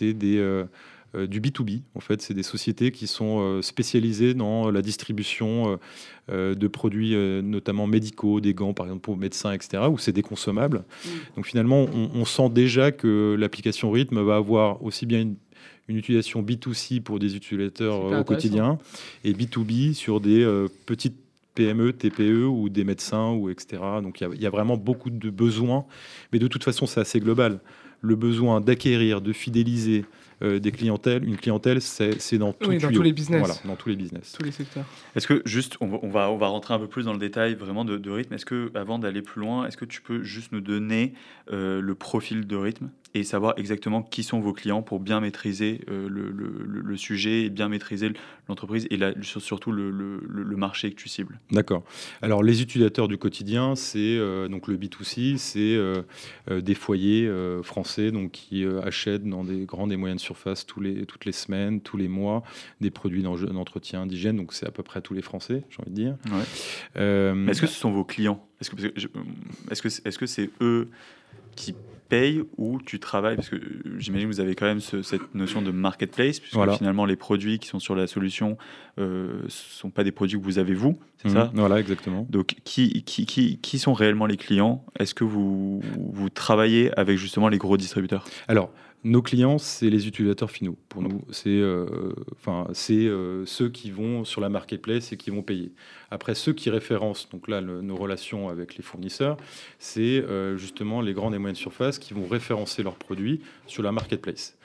des 0.00 0.64
du 1.28 1.40
B2B. 1.40 1.82
En 1.94 2.00
fait, 2.00 2.22
c'est 2.22 2.34
des 2.34 2.42
sociétés 2.42 2.90
qui 2.90 3.06
sont 3.06 3.60
spécialisées 3.62 4.34
dans 4.34 4.70
la 4.70 4.82
distribution 4.82 5.78
de 6.28 6.68
produits, 6.68 7.14
notamment 7.42 7.86
médicaux, 7.86 8.40
des 8.40 8.54
gants, 8.54 8.74
par 8.74 8.86
exemple, 8.86 9.02
pour 9.02 9.16
médecins, 9.16 9.52
etc., 9.52 9.84
où 9.90 9.98
c'est 9.98 10.12
des 10.12 10.22
consommables. 10.22 10.78
Mm. 10.78 11.08
Donc 11.36 11.46
finalement, 11.46 11.86
on, 12.14 12.24
sent 12.24 12.48
déjà 12.50 12.92
que 12.92 13.36
l'application 13.38 13.90
Rythme 13.90 14.22
va 14.22 14.36
avoir 14.36 14.82
aussi 14.82 15.06
bien 15.06 15.20
une, 15.20 15.36
une 15.88 15.96
utilisation 15.96 16.42
B2C 16.42 17.00
pour 17.00 17.18
des 17.18 17.36
utilisateurs 17.36 18.04
au 18.04 18.24
quotidien 18.24 18.78
et 19.24 19.32
B2B 19.32 19.94
sur 19.94 20.20
des 20.20 20.44
petites 20.86 21.16
PME, 21.54 21.92
TPE 21.92 22.46
ou 22.46 22.68
des 22.68 22.84
médecins 22.84 23.30
ou 23.30 23.48
etc. 23.48 23.82
Donc 24.02 24.20
il 24.20 24.42
y, 24.42 24.46
a 24.46 24.50
vraiment 24.50 24.76
beaucoup 24.76 25.10
de 25.10 25.30
besoins, 25.30 25.84
mais 26.32 26.38
de 26.38 26.48
toute 26.48 26.64
façon 26.64 26.86
c'est 26.86 27.00
assez 27.00 27.20
global. 27.20 27.60
Le 28.00 28.16
besoin 28.16 28.60
d'acquérir, 28.60 29.20
de 29.20 29.32
fidéliser 29.32 30.04
euh, 30.42 30.58
des 30.58 30.72
clientèles, 30.72 31.24
une 31.24 31.36
clientèle, 31.36 31.80
c'est 31.80 32.38
dans, 32.38 32.48
dans 32.48 32.54
tous 32.90 33.02
les 33.02 33.12
business. 33.12 33.40
Voilà, 33.40 33.54
dans 33.64 33.76
tous 33.76 33.88
les 33.88 33.96
business. 33.96 34.32
Tous 34.32 34.44
les 34.44 34.52
secteurs. 34.52 34.84
Est-ce 35.14 35.26
que 35.26 35.42
juste, 35.44 35.76
on 35.80 35.86
va, 35.86 36.30
on 36.30 36.36
va, 36.36 36.46
rentrer 36.46 36.74
un 36.74 36.78
peu 36.78 36.88
plus 36.88 37.04
dans 37.04 37.12
le 37.12 37.18
détail 37.18 37.54
vraiment 37.54 37.84
de, 37.84 38.10
rythme. 38.10 38.34
Est-ce 38.34 38.46
que 38.46 38.70
avant 38.74 38.98
d'aller 38.98 39.22
plus 39.22 39.40
loin, 39.40 39.66
est-ce 39.66 39.76
que 39.76 39.84
tu 39.84 40.02
peux 40.02 40.22
juste 40.22 40.52
nous 40.52 40.60
donner 40.60 41.14
euh, 41.52 41.80
le 41.80 41.94
profil 41.94 42.46
de 42.46 42.56
rythme? 42.56 42.90
Et 43.14 43.22
savoir 43.22 43.54
exactement 43.56 44.02
qui 44.02 44.24
sont 44.24 44.40
vos 44.40 44.52
clients 44.52 44.82
pour 44.82 44.98
bien 44.98 45.20
maîtriser 45.20 45.80
euh, 45.88 46.08
le, 46.08 46.30
le, 46.30 46.96
sujet 46.96 47.42
et 47.44 47.50
bien 47.50 47.68
maîtriser 47.68 48.12
l'entreprise 48.48 48.86
et 48.90 48.98
surtout 49.22 49.72
le, 49.72 50.56
marché 50.56 50.90
que 50.90 50.96
tu 50.96 51.08
cibles. 51.08 51.38
D'accord. 51.50 51.82
Alors 52.22 52.42
les 52.42 52.62
utilisateurs 52.62 53.08
du 53.08 53.18
quotidien, 53.18 53.74
c'est 53.76 53.98
euh, 53.98 54.48
donc 54.48 54.68
le 54.68 54.76
B2C, 54.76 55.36
c'est 55.36 55.58
euh, 55.58 56.02
des 56.48 56.74
foyers 56.74 57.30
français 57.62 58.10
donc 58.10 58.32
qui 58.32 58.64
achètent 58.82 59.28
dans 59.28 59.44
des 59.44 59.64
grandes 59.64 59.92
et 59.92 59.96
moyennes 59.96 60.18
surfaces 60.18 60.66
tous 60.66 60.80
les, 60.80 61.06
toutes 61.06 61.24
les 61.24 61.32
semaines, 61.32 61.80
tous 61.80 61.96
les 61.96 62.08
mois, 62.08 62.42
des 62.80 62.90
produits 62.90 63.22
d'entretien, 63.22 64.06
d'hygiène. 64.06 64.36
Donc 64.36 64.52
c'est 64.52 64.66
à 64.66 64.70
peu 64.70 64.82
près 64.82 65.00
tous 65.02 65.14
les 65.14 65.22
Français, 65.22 65.62
j'ai 65.70 65.80
envie 65.80 65.90
de 65.90 65.96
dire. 65.96 66.16
est-ce 66.96 67.60
que 67.60 67.66
ce 67.66 67.78
sont 67.78 67.92
vos 67.92 68.04
clients? 68.04 68.44
Que 68.60 68.86
est-ce 69.70 70.18
que 70.18 70.26
c'est 70.26 70.50
eux 70.60 70.88
qui 71.54 71.74
payes 72.08 72.42
ou 72.56 72.80
tu 72.84 72.98
travailles 72.98 73.36
Parce 73.36 73.48
que 73.48 73.56
j'imagine 73.98 74.28
que 74.28 74.34
vous 74.34 74.40
avez 74.40 74.54
quand 74.54 74.66
même 74.66 74.80
cette 74.80 75.34
notion 75.34 75.62
de 75.62 75.70
marketplace, 75.70 76.40
puisque 76.40 76.70
finalement 76.76 77.06
les 77.06 77.16
produits 77.16 77.58
qui 77.58 77.68
sont 77.68 77.78
sur 77.78 77.94
la 77.94 78.06
solution 78.06 78.56
ne 78.98 79.04
euh, 79.04 79.48
sont 79.48 79.90
pas 79.90 80.04
des 80.04 80.12
produits 80.12 80.38
que 80.38 80.44
vous 80.44 80.58
avez 80.58 80.74
vous, 80.74 80.98
c'est 81.22 81.30
ça? 81.30 81.46
Mhm. 81.46 81.50
Voilà, 81.54 81.80
exactement. 81.80 82.26
Donc 82.30 82.56
qui, 82.64 83.02
qui, 83.02 83.26
qui, 83.26 83.58
qui 83.58 83.78
sont 83.78 83.92
réellement 83.92 84.26
les 84.26 84.36
clients? 84.36 84.84
Est-ce 84.98 85.14
que 85.14 85.24
vous, 85.24 85.80
vous 85.96 86.30
travaillez 86.30 86.96
avec 86.98 87.18
justement 87.18 87.48
les 87.48 87.58
gros 87.58 87.76
distributeurs? 87.76 88.24
Alors, 88.48 88.70
nos 89.04 89.20
clients, 89.20 89.58
c'est 89.58 89.90
les 89.90 90.08
utilisateurs 90.08 90.50
finaux. 90.50 90.78
Pour 90.88 91.02
nous, 91.02 91.20
c'est 91.30 91.50
euh, 91.50 92.14
c'est 92.72 92.94
euh, 92.94 93.44
ceux 93.44 93.68
qui 93.68 93.90
vont 93.90 94.24
sur 94.24 94.40
la 94.40 94.48
marketplace 94.48 95.12
et 95.12 95.18
qui 95.18 95.30
vont 95.30 95.42
payer. 95.42 95.72
Après, 96.10 96.34
ceux 96.34 96.54
qui 96.54 96.70
référencent, 96.70 97.28
donc 97.28 97.48
là, 97.48 97.60
nos 97.60 97.96
relations 97.96 98.48
avec 98.48 98.76
les 98.76 98.82
fournisseurs, 98.82 99.36
c'est 99.78 100.00
euh, 100.00 100.56
justement 100.56 101.02
les 101.02 101.12
grandes 101.12 101.34
et 101.34 101.38
moyennes 101.38 101.54
surfaces 101.54 101.98
qui 101.98 102.14
vont 102.14 102.26
référencer 102.26 102.82
leurs 102.82 102.96
produits 102.96 103.42
sur 103.66 103.82
la 103.82 103.92
marketplace. 103.92 104.56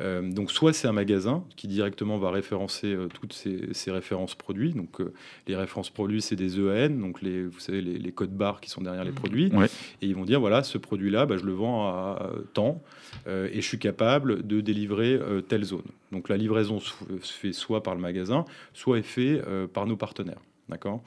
Euh, 0.00 0.22
donc 0.30 0.52
soit 0.52 0.72
c'est 0.72 0.86
un 0.86 0.92
magasin 0.92 1.44
qui 1.56 1.66
directement 1.66 2.18
va 2.18 2.30
référencer 2.30 2.94
euh, 2.94 3.08
toutes 3.08 3.32
ces, 3.32 3.90
références 3.90 4.34
produits. 4.34 4.72
Donc 4.72 5.00
euh, 5.00 5.12
les 5.46 5.56
références 5.56 5.90
produits, 5.90 6.22
c'est 6.22 6.36
des 6.36 6.58
EAN, 6.58 6.90
donc 6.90 7.22
les, 7.22 7.44
vous 7.44 7.58
savez 7.58 7.80
les, 7.80 8.12
codes 8.12 8.36
barres 8.36 8.60
qui 8.60 8.70
sont 8.70 8.82
derrière 8.82 9.04
les 9.04 9.10
mmh. 9.10 9.14
produits. 9.14 9.52
Et 10.02 10.06
ils 10.06 10.14
vont 10.14 10.24
dire 10.24 10.40
voilà, 10.40 10.62
ce 10.62 10.78
produit-là, 10.78 11.26
bah, 11.26 11.36
je 11.36 11.44
le 11.44 11.52
vends 11.52 11.88
à 11.88 12.30
temps 12.54 12.82
et 13.26 13.56
je 13.56 13.66
suis 13.66 13.78
capable 13.78 14.46
de 14.46 14.60
délivrer 14.60 15.20
telle 15.48 15.64
zone. 15.64 15.82
Donc 16.12 16.28
la 16.28 16.36
livraison 16.36 16.80
se 16.80 17.32
fait 17.32 17.52
soit 17.52 17.82
par 17.82 17.94
le 17.94 18.00
magasin, 18.00 18.44
soit 18.72 18.98
est 18.98 19.02
fait 19.02 19.40
par 19.72 19.86
nos 19.86 19.96
partenaires. 19.96 20.40
D'accord. 20.68 21.02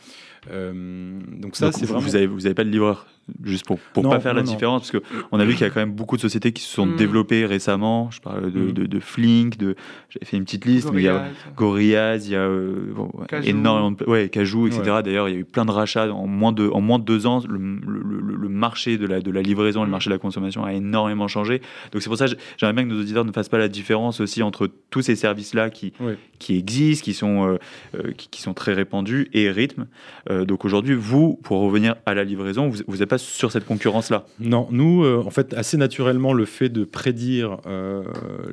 donc 0.47 1.55
ça, 1.55 1.71
c'est 1.71 1.85
vraiment. 1.85 2.01
Vous 2.01 2.11
n'avez 2.11 2.27
vous 2.27 2.45
avez 2.45 2.55
pas 2.55 2.63
de 2.63 2.69
livreur 2.69 3.05
juste 3.43 3.65
pour 3.65 3.79
pour 3.93 4.09
pas 4.09 4.19
faire 4.19 4.33
la 4.33 4.41
différence, 4.41 4.81
parce 4.81 4.91
que 4.91 5.03
on 5.31 5.39
a 5.39 5.45
vu 5.45 5.53
qu'il 5.53 5.61
y 5.61 5.65
a 5.65 5.69
quand 5.69 5.79
même 5.79 5.93
beaucoup 5.93 6.15
de 6.15 6.21
sociétés 6.21 6.51
qui 6.51 6.63
se 6.63 6.73
sont 6.73 6.85
mm. 6.85 6.95
développées 6.95 7.45
récemment. 7.45 8.09
Je 8.11 8.21
parle 8.21 8.51
de, 8.51 8.59
mm. 8.59 8.71
de, 8.71 8.85
de, 8.85 8.99
Flink, 8.99 9.57
de 9.57 9.75
j'avais 10.09 10.25
fait 10.25 10.37
une 10.37 10.45
petite 10.45 10.65
liste, 10.65 10.91
mais 10.91 11.01
il 11.01 11.05
y 11.05 11.09
a 11.09 11.27
Gorillaz, 11.55 12.25
il 12.25 12.31
y 12.31 12.35
a 12.35 12.41
euh, 12.41 12.93
énormément 13.43 13.91
de 13.91 14.03
ouais, 14.05 14.29
Cajou, 14.29 14.67
etc. 14.67 15.01
D'ailleurs, 15.03 15.29
il 15.29 15.33
y 15.33 15.37
a 15.37 15.39
eu 15.39 15.45
plein 15.45 15.65
de 15.65 15.71
rachats 15.71 16.11
en 16.11 16.27
moins 16.27 16.51
de 16.51 16.69
en 16.69 16.81
moins 16.81 16.99
de 16.99 17.05
deux 17.05 17.25
ans. 17.25 17.41
Le, 17.47 17.57
le, 17.57 18.30
marché 18.61 18.97
de 18.97 19.05
la 19.05 19.19
de 19.21 19.31
la 19.31 19.41
livraison, 19.41 19.81
le 19.81 19.87
mm. 19.87 19.91
marché 19.91 20.09
de 20.09 20.15
la 20.15 20.19
consommation 20.19 20.63
a 20.63 20.73
énormément 20.73 21.27
changé. 21.27 21.61
Donc 21.91 22.01
c'est 22.01 22.09
pour 22.09 22.17
ça 22.17 22.27
que 22.27 22.35
j'aimerais 22.57 22.73
bien 22.73 22.83
que 22.85 22.93
nos 22.93 23.01
auditeurs 23.01 23.25
ne 23.25 23.31
fassent 23.31 23.49
pas 23.49 23.57
la 23.57 23.67
différence 23.67 24.21
aussi 24.21 24.41
entre 24.41 24.69
tous 24.89 25.01
ces 25.01 25.15
services 25.15 25.53
là 25.53 25.69
qui 25.69 25.93
qui 26.39 26.57
existent, 26.57 27.03
qui 27.03 27.13
sont 27.13 27.47
euh, 27.47 27.57
euh, 27.95 28.11
qui, 28.15 28.41
sont 28.41 28.53
très 28.53 28.73
répandus 28.73 29.29
et 29.33 29.51
rythme. 29.51 29.85
donc 30.29 30.65
aujourd'hui, 30.65 30.95
vous, 30.95 31.39
pour 31.43 31.59
revenir 31.61 31.95
à 32.05 32.13
la 32.13 32.23
livraison, 32.23 32.69
vous 32.69 32.97
n'êtes 32.97 33.09
pas 33.09 33.17
sur 33.17 33.51
cette 33.51 33.65
concurrence-là? 33.65 34.25
Non, 34.39 34.67
nous, 34.71 35.03
euh, 35.03 35.23
en 35.25 35.29
fait, 35.29 35.53
assez 35.53 35.77
naturellement, 35.77 36.33
le 36.33 36.45
fait 36.45 36.69
de 36.69 36.83
prédire 36.83 37.57
euh, 37.65 38.03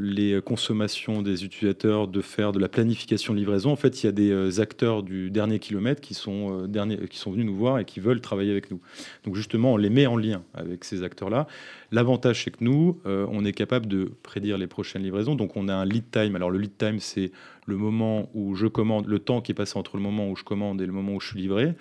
les 0.00 0.40
consommations 0.42 1.22
des 1.22 1.44
utilisateurs, 1.44 2.08
de 2.08 2.20
faire 2.20 2.52
de 2.52 2.58
la 2.58 2.68
planification 2.68 3.34
de 3.34 3.38
livraison, 3.38 3.70
en 3.70 3.76
fait, 3.76 4.02
il 4.02 4.06
y 4.06 4.08
a 4.08 4.12
des 4.12 4.30
euh, 4.30 4.60
acteurs 4.60 5.02
du 5.02 5.30
dernier 5.30 5.58
kilomètre 5.58 6.00
qui 6.00 6.14
sont, 6.14 6.66
dernier, 6.66 6.98
qui 7.08 7.18
sont 7.18 7.30
venus 7.30 7.46
nous 7.46 7.54
voir 7.54 7.78
et 7.78 7.84
qui 7.84 8.00
veulent 8.00 8.20
travailler 8.20 8.50
avec 8.50 8.70
nous. 8.70 8.80
Donc 9.24 9.34
justement, 9.34 9.74
on 9.74 9.76
les 9.76 9.90
met 9.90 9.97
en 10.06 10.16
lien 10.16 10.42
avec 10.54 10.84
ces 10.84 11.02
acteurs-là. 11.02 11.46
L'avantage, 11.90 12.44
c'est 12.44 12.50
que 12.50 12.62
nous, 12.62 13.00
on 13.04 13.44
est 13.44 13.52
capable 13.52 13.86
de 13.86 14.12
prédire 14.22 14.58
les 14.58 14.66
prochaines 14.66 15.02
livraisons. 15.02 15.34
Donc 15.34 15.56
on 15.56 15.68
a 15.68 15.74
un 15.74 15.84
lead 15.84 16.10
time. 16.10 16.36
Alors 16.36 16.50
le 16.50 16.58
lead 16.58 16.76
time, 16.76 17.00
c'est 17.00 17.32
le 17.68 17.76
moment 17.76 18.30
où 18.34 18.54
je 18.54 18.66
commande, 18.66 19.06
le 19.06 19.18
temps 19.18 19.42
qui 19.42 19.52
est 19.52 19.54
passé 19.54 19.78
entre 19.78 19.98
le 19.98 20.02
moment 20.02 20.28
où 20.30 20.36
je 20.36 20.42
commande 20.42 20.80
et 20.80 20.86
le 20.86 20.92
moment 20.92 21.12
où 21.12 21.20
je 21.20 21.28
suis 21.28 21.38
livré. 21.38 21.74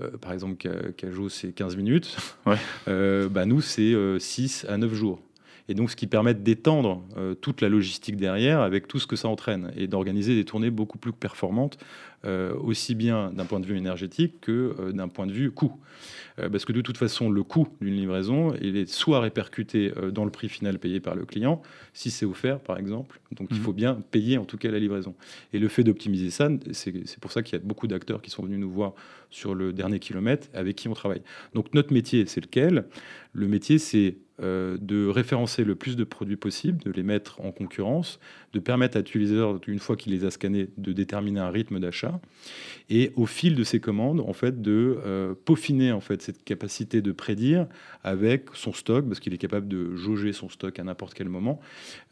Euh, 0.00 0.10
par 0.20 0.32
exemple, 0.32 0.56
Cajou, 0.96 1.28
c'est 1.28 1.52
15 1.52 1.76
minutes. 1.76 2.16
Euh, 2.86 3.28
bah, 3.28 3.44
nous, 3.44 3.60
c'est 3.60 3.94
6 4.18 4.64
euh, 4.68 4.72
à 4.72 4.78
9 4.78 4.94
jours. 4.94 5.20
Et 5.68 5.74
donc, 5.74 5.90
ce 5.90 5.96
qui 5.96 6.06
permet 6.06 6.34
d'étendre 6.34 7.04
toute 7.40 7.60
la 7.60 7.68
logistique 7.68 8.16
derrière 8.16 8.60
avec 8.60 8.88
tout 8.88 8.98
ce 8.98 9.06
que 9.06 9.16
ça 9.16 9.28
entraîne 9.28 9.70
et 9.76 9.86
d'organiser 9.86 10.34
des 10.34 10.44
tournées 10.44 10.70
beaucoup 10.70 10.98
plus 10.98 11.12
performantes, 11.12 11.78
aussi 12.24 12.94
bien 12.94 13.30
d'un 13.32 13.44
point 13.44 13.60
de 13.60 13.66
vue 13.66 13.76
énergétique 13.76 14.40
que 14.40 14.92
d'un 14.92 15.08
point 15.08 15.26
de 15.26 15.32
vue 15.32 15.50
coût. 15.50 15.78
Euh, 16.38 16.48
parce 16.48 16.64
que 16.64 16.72
de 16.72 16.80
toute 16.80 16.96
façon, 16.96 17.30
le 17.30 17.42
coût 17.42 17.68
d'une 17.80 17.94
livraison, 17.94 18.54
il 18.60 18.76
est 18.76 18.88
soit 18.88 19.20
répercuté 19.20 19.92
euh, 19.96 20.10
dans 20.10 20.24
le 20.24 20.30
prix 20.30 20.48
final 20.48 20.78
payé 20.78 21.00
par 21.00 21.14
le 21.14 21.24
client, 21.24 21.62
si 21.92 22.10
c'est 22.10 22.26
offert 22.26 22.60
par 22.60 22.78
exemple, 22.78 23.20
donc 23.32 23.48
il 23.50 23.58
mhm. 23.58 23.62
faut 23.62 23.72
bien 23.72 24.00
payer 24.10 24.38
en 24.38 24.44
tout 24.44 24.58
cas 24.58 24.70
la 24.70 24.78
livraison. 24.78 25.14
Et 25.52 25.58
le 25.58 25.68
fait 25.68 25.84
d'optimiser 25.84 26.30
ça, 26.30 26.48
c'est 26.72 27.20
pour 27.20 27.32
ça 27.32 27.42
qu'il 27.42 27.58
y 27.58 27.60
a 27.60 27.64
beaucoup 27.64 27.86
d'acteurs 27.86 28.22
qui 28.22 28.30
sont 28.30 28.42
venus 28.42 28.58
nous 28.58 28.70
voir 28.70 28.92
sur 29.30 29.54
le 29.54 29.72
dernier 29.72 29.98
kilomètre 29.98 30.48
avec 30.54 30.76
qui 30.76 30.88
on 30.88 30.94
travaille. 30.94 31.22
Donc 31.54 31.74
notre 31.74 31.92
métier, 31.92 32.26
c'est 32.26 32.40
lequel? 32.40 32.84
Le 33.32 33.46
métier, 33.48 33.78
c'est 33.78 34.16
euh, 34.16 34.27
de 34.40 35.06
référencer 35.08 35.64
le 35.64 35.74
plus 35.74 35.96
de 35.96 36.04
produits 36.04 36.36
possible, 36.36 36.82
de 36.84 36.90
les 36.90 37.02
mettre 37.02 37.40
en 37.40 37.50
concurrence, 37.50 38.20
de 38.52 38.60
permettre 38.60 38.96
à 38.96 39.00
l'utilisateur, 39.00 39.60
une 39.66 39.78
fois 39.78 39.96
qu'il 39.96 40.12
les 40.12 40.24
a 40.24 40.30
scannés, 40.30 40.68
de 40.78 40.92
déterminer 40.92 41.40
un 41.40 41.50
rythme 41.50 41.80
d'achat, 41.80 42.20
et 42.88 43.12
au 43.16 43.26
fil 43.26 43.54
de 43.54 43.64
ces 43.64 43.80
commandes, 43.80 44.20
en 44.20 44.32
fait, 44.32 44.62
de 44.62 44.98
euh, 45.04 45.34
peaufiner 45.44 45.92
en 45.92 46.00
fait 46.00 46.22
cette 46.22 46.44
capacité 46.44 47.02
de 47.02 47.12
prédire 47.12 47.66
avec 48.04 48.46
son 48.54 48.72
stock, 48.72 49.06
parce 49.06 49.20
qu'il 49.20 49.34
est 49.34 49.38
capable 49.38 49.68
de 49.68 49.94
jauger 49.96 50.32
son 50.32 50.48
stock 50.48 50.78
à 50.78 50.84
n'importe 50.84 51.14
quel 51.14 51.28
moment 51.28 51.60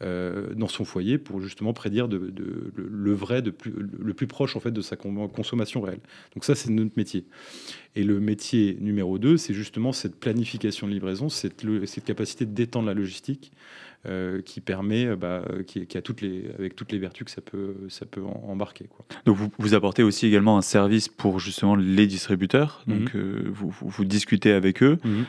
euh, 0.03 0.53
dans 0.53 0.67
son 0.67 0.85
foyer 0.85 1.17
pour 1.17 1.41
justement 1.41 1.73
prédire 1.73 2.07
le, 2.07 3.13
vrai, 3.13 3.41
le 3.41 4.13
plus 4.13 4.27
proche 4.27 4.55
en 4.55 4.59
fait 4.59 4.71
de 4.71 4.81
sa 4.81 4.95
consommation 4.95 5.81
réelle. 5.81 6.01
Donc 6.35 6.45
ça, 6.45 6.55
c'est 6.55 6.69
notre 6.69 6.97
métier. 6.97 7.25
Et 7.97 8.03
le 8.03 8.19
métier 8.19 8.77
numéro 8.79 9.17
2, 9.17 9.37
c'est 9.37 9.55
justement 9.55 9.91
cette 9.91 10.15
planification 10.19 10.85
de 10.85 10.91
livraison, 10.91 11.29
cette, 11.29 11.65
cette 11.85 12.05
capacité 12.05 12.45
d'étendre 12.45 12.85
la 12.85 12.93
logistique 12.93 13.51
euh, 14.05 14.41
qui 14.41 14.61
permet, 14.61 15.05
euh, 15.05 15.15
bah, 15.17 15.41
qui, 15.65 15.85
a 15.97 16.01
toutes 16.01 16.21
les, 16.21 16.45
avec 16.57 16.77
toutes 16.77 16.93
les 16.93 16.99
vertus 16.99 17.25
que 17.25 17.31
ça 17.31 17.41
peut, 17.41 17.75
ça 17.89 18.05
peut 18.05 18.21
embarquer. 18.47 18.85
Quoi. 18.85 19.05
Donc 19.25 19.35
vous, 19.35 19.49
vous, 19.57 19.73
apportez 19.73 20.01
aussi 20.01 20.27
également 20.27 20.57
un 20.57 20.61
service 20.61 21.09
pour 21.09 21.39
justement 21.39 21.75
les 21.75 22.07
distributeurs. 22.07 22.83
Mhm. 22.85 22.99
Donc 22.99 23.15
euh, 23.15 23.49
vous, 23.51 23.73
vous, 23.81 24.05
discutez 24.05 24.53
avec 24.53 24.81
eux. 24.81 24.97
Mhm. 25.03 25.25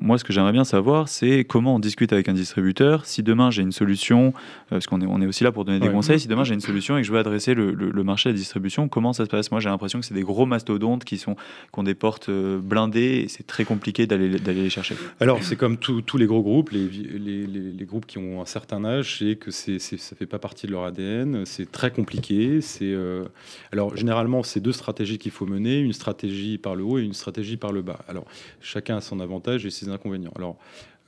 Moi, 0.00 0.16
ce 0.16 0.24
que 0.24 0.32
j'aimerais 0.32 0.52
bien 0.52 0.64
savoir, 0.64 1.08
c'est 1.08 1.44
comment 1.44 1.74
on 1.74 1.78
discute 1.80 2.14
avec 2.14 2.28
un 2.28 2.34
distributeur. 2.34 3.04
Si 3.04 3.22
demain 3.22 3.50
j'ai 3.50 3.62
une 3.62 3.72
solution, 3.72 4.32
parce 4.70 4.86
qu'on 4.86 5.02
est, 5.02 5.06
on 5.06 5.20
est 5.20 5.26
aussi 5.26 5.44
là 5.44 5.52
pour 5.52 5.66
donner 5.66 5.80
des 5.80 5.90
conseils. 5.90 6.20
Si 6.20 6.28
demain 6.28 6.44
j'ai 6.44 6.54
une 6.54 6.60
solution 6.60 6.96
et 6.96 7.02
que 7.02 7.06
je 7.06 7.12
veux 7.12 7.18
adresser 7.18 7.52
le, 7.52 7.72
le, 7.72 8.04
marché 8.04 8.30
à 8.30 8.32
la 8.32 8.38
distribution, 8.38 8.88
comment 8.88 9.12
ça 9.12 9.24
se 9.24 9.30
passe? 9.30 9.50
Moi, 9.50 9.60
j'ai 9.60 9.68
l'impression 9.68 10.00
que 10.00 10.06
c'est 10.06 10.14
des 10.14 10.22
gros 10.22 10.46
mastodontes 10.46 11.04
qui 11.04 11.18
sont 11.18 11.34
qui 11.34 11.78
ont 11.78 11.82
des 11.82 11.94
portes 11.94 12.30
blindées 12.30 13.22
et 13.24 13.28
c'est 13.28 13.46
très 13.46 13.64
compliqué 13.64 14.06
d'aller 14.06 14.28
les 14.38 14.70
chercher. 14.70 14.94
Alors 15.20 15.42
c'est 15.42 15.56
comme 15.56 15.76
tous 15.76 16.16
les 16.16 16.26
gros 16.26 16.42
groupes, 16.42 16.70
les, 16.70 16.88
les, 16.88 17.46
les 17.46 17.84
groupes 17.84 18.06
qui 18.06 18.13
qui 18.14 18.18
ont 18.18 18.40
un 18.40 18.46
certain 18.46 18.84
âge, 18.84 19.18
c'est 19.18 19.34
que 19.34 19.50
c'est, 19.50 19.80
ça 19.80 19.96
ne 19.96 20.16
fait 20.16 20.26
pas 20.26 20.38
partie 20.38 20.68
de 20.68 20.72
leur 20.72 20.84
ADN, 20.84 21.44
c'est 21.46 21.70
très 21.70 21.90
compliqué. 21.90 22.60
C'est, 22.60 22.92
euh, 22.92 23.24
Alors, 23.72 23.96
généralement, 23.96 24.44
c'est 24.44 24.60
deux 24.60 24.72
stratégies 24.72 25.18
qu'il 25.18 25.32
faut 25.32 25.46
mener, 25.46 25.80
une 25.80 25.92
stratégie 25.92 26.56
par 26.56 26.76
le 26.76 26.84
haut 26.84 26.98
et 26.98 27.02
une 27.02 27.12
stratégie 27.12 27.56
par 27.56 27.72
le 27.72 27.82
bas. 27.82 27.98
Alors, 28.06 28.24
chacun 28.60 28.98
a 28.98 29.00
son 29.00 29.18
avantage 29.18 29.66
et 29.66 29.70
ses 29.70 29.88
inconvénients. 29.88 30.32
Alors, 30.36 30.56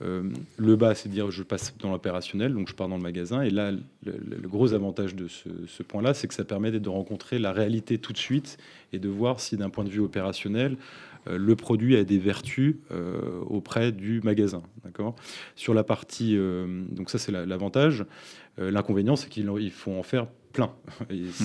euh, 0.03 0.25
le 0.59 0.77
bas, 0.77 0.95
c'est 0.95 1.09
dire 1.09 1.31
je 1.31 1.43
passe 1.43 1.75
dans 1.79 1.91
l'opérationnel, 1.91 2.53
donc 2.53 2.69
je 2.69 2.75
pars 2.75 2.89
dans 2.89 2.97
le 2.97 3.03
magasin. 3.03 3.43
Et 3.43 3.51
là, 3.51 3.73
le, 4.05 4.49
gros 4.49 4.75
avantage 4.75 5.15
de 5.15 5.27
ce, 5.29 5.83
point-là, 5.83 6.15
c'est 6.15 6.29
que 6.29 6.35
ça 6.35 6.45
permet 6.45 6.71
de 6.71 6.89
rencontrer 6.89 7.39
la 7.39 7.53
réalité 7.53 7.99
tout 7.99 8.13
de 8.13 8.19
suite 8.19 8.59
et 8.93 8.99
de 8.99 9.09
voir 9.09 9.41
si 9.41 9.57
d'un 9.57 9.71
point 9.71 9.85
de 9.85 9.91
vue 9.91 10.01
opérationnel, 10.01 10.77
euh, 11.29 11.39
le 11.39 11.57
produit 11.57 11.97
a 11.97 12.05
des 12.05 12.19
vertus 12.19 12.77
euh, 12.91 13.41
auprès 13.49 13.91
du 13.91 14.21
magasin. 14.21 14.63
D'accord? 14.85 15.17
Sur 15.55 15.73
la 15.73 15.83
partie, 15.83 16.37
donc 16.91 17.11
ça 17.11 17.19
c'est 17.19 17.33
l'avantage. 17.33 18.05
L'inconvénient, 18.59 19.17
c'est 19.17 19.29
qu'il 19.29 19.71
faut 19.71 19.93
en 19.93 20.03
faire 20.03 20.27
plein. 20.57 20.71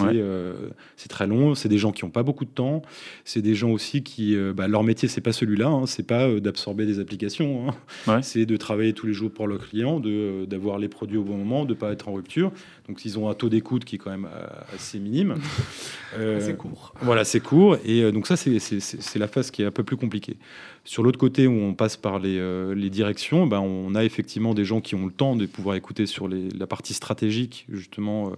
Euh, 0.02 0.70
c'est 0.96 1.10
très 1.10 1.28
long. 1.28 1.56
C'est 1.56 1.70
des 1.70 1.78
gens 1.78 1.92
qui 1.92 2.04
n'ont 2.04 2.12
pas 2.12 2.24
beaucoup 2.24 2.46
de 2.46 2.50
temps. 2.50 2.82
C'est 3.26 3.42
des 3.42 3.56
gens 3.56 3.70
aussi 3.72 4.04
qui, 4.04 4.36
euh, 4.36 4.54
bah, 4.54 4.68
leur 4.68 4.84
métier, 4.84 5.08
c'est 5.08 5.22
pas 5.22 5.32
celui-là. 5.32 5.68
Hein. 5.68 5.86
C'est 5.86 6.06
pas 6.06 6.28
euh, 6.28 6.40
d'absorber 6.40 6.86
des 6.86 7.00
applications. 7.00 7.70
Hein. 8.08 8.22
C'est 8.22 8.46
de 8.46 8.58
travailler 8.58 8.94
tous 8.94 9.08
les 9.08 9.14
jours 9.14 9.32
pour 9.32 9.48
le 9.48 9.58
client, 9.58 10.00
de 10.00 10.46
d'avoir 10.46 10.80
les 10.80 10.88
produits 10.88 11.18
au 11.18 11.24
bon 11.24 11.38
moment, 11.38 11.66
de 11.66 11.74
pas 11.74 11.92
être 11.92 12.08
en 12.08 12.14
rupture. 12.14 12.52
Donc, 12.88 13.06
ils 13.06 13.18
ont 13.20 13.30
un 13.30 13.34
taux 13.34 13.50
d'écoute 13.50 13.86
qui 13.86 13.96
est 13.96 14.00
quand 14.00 14.12
même 14.12 14.28
assez 14.74 15.00
minime. 15.00 15.36
c'est 16.40 16.58
court. 16.58 16.94
Voilà, 17.02 17.24
c'est 17.24 17.40
court. 17.40 17.78
Et 17.86 18.12
donc 18.12 18.28
ça, 18.28 18.36
c'est 18.36 19.20
la 19.20 19.28
phase 19.28 19.52
qui 19.52 19.62
est 19.62 19.66
un 19.66 19.72
peu 19.72 19.84
plus 19.84 19.98
compliquée. 19.98 20.38
Sur 20.84 21.04
l'autre 21.04 21.20
côté, 21.20 21.48
où 21.48 21.54
on 21.54 21.74
passe 21.74 21.96
par 21.98 22.20
les, 22.20 22.40
les 22.76 22.90
directions, 22.90 23.48
bah, 23.48 23.62
on 23.62 23.94
a 23.96 24.04
effectivement 24.04 24.54
des 24.54 24.66
gens 24.66 24.82
qui 24.82 24.96
ont 24.96 25.06
le 25.06 25.12
temps 25.12 25.36
de 25.36 25.46
pouvoir 25.46 25.76
écouter 25.76 26.06
sur 26.06 26.28
les, 26.28 26.50
la 26.50 26.68
partie 26.68 26.94
stratégique, 26.94 27.66
justement 27.70 28.34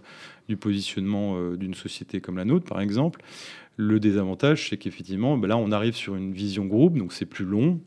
du 0.49 0.57
positionnement 0.57 1.35
euh, 1.35 1.55
d'une 1.55 1.73
société 1.73 2.21
comme 2.21 2.37
la 2.37 2.45
nôtre, 2.45 2.65
par 2.65 2.81
exemple. 2.81 3.21
Le 3.77 3.99
désavantage, 3.99 4.69
c'est 4.69 4.77
qu'effectivement, 4.77 5.37
ben 5.37 5.47
là, 5.47 5.57
on 5.57 5.71
arrive 5.71 5.95
sur 5.95 6.15
une 6.15 6.33
vision 6.33 6.65
groupe, 6.65 6.97
donc 6.97 7.13
c'est 7.13 7.25
plus 7.25 7.45
long. 7.45 7.79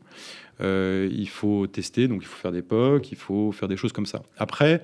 Euh, 0.59 1.07
il 1.11 1.29
faut 1.29 1.67
tester, 1.67 2.07
donc 2.07 2.23
il 2.23 2.25
faut 2.25 2.37
faire 2.37 2.51
des 2.51 2.61
POC, 2.61 3.11
il 3.11 3.17
faut 3.17 3.51
faire 3.51 3.69
des 3.69 3.77
choses 3.77 3.93
comme 3.93 4.05
ça. 4.05 4.23
Après, 4.37 4.81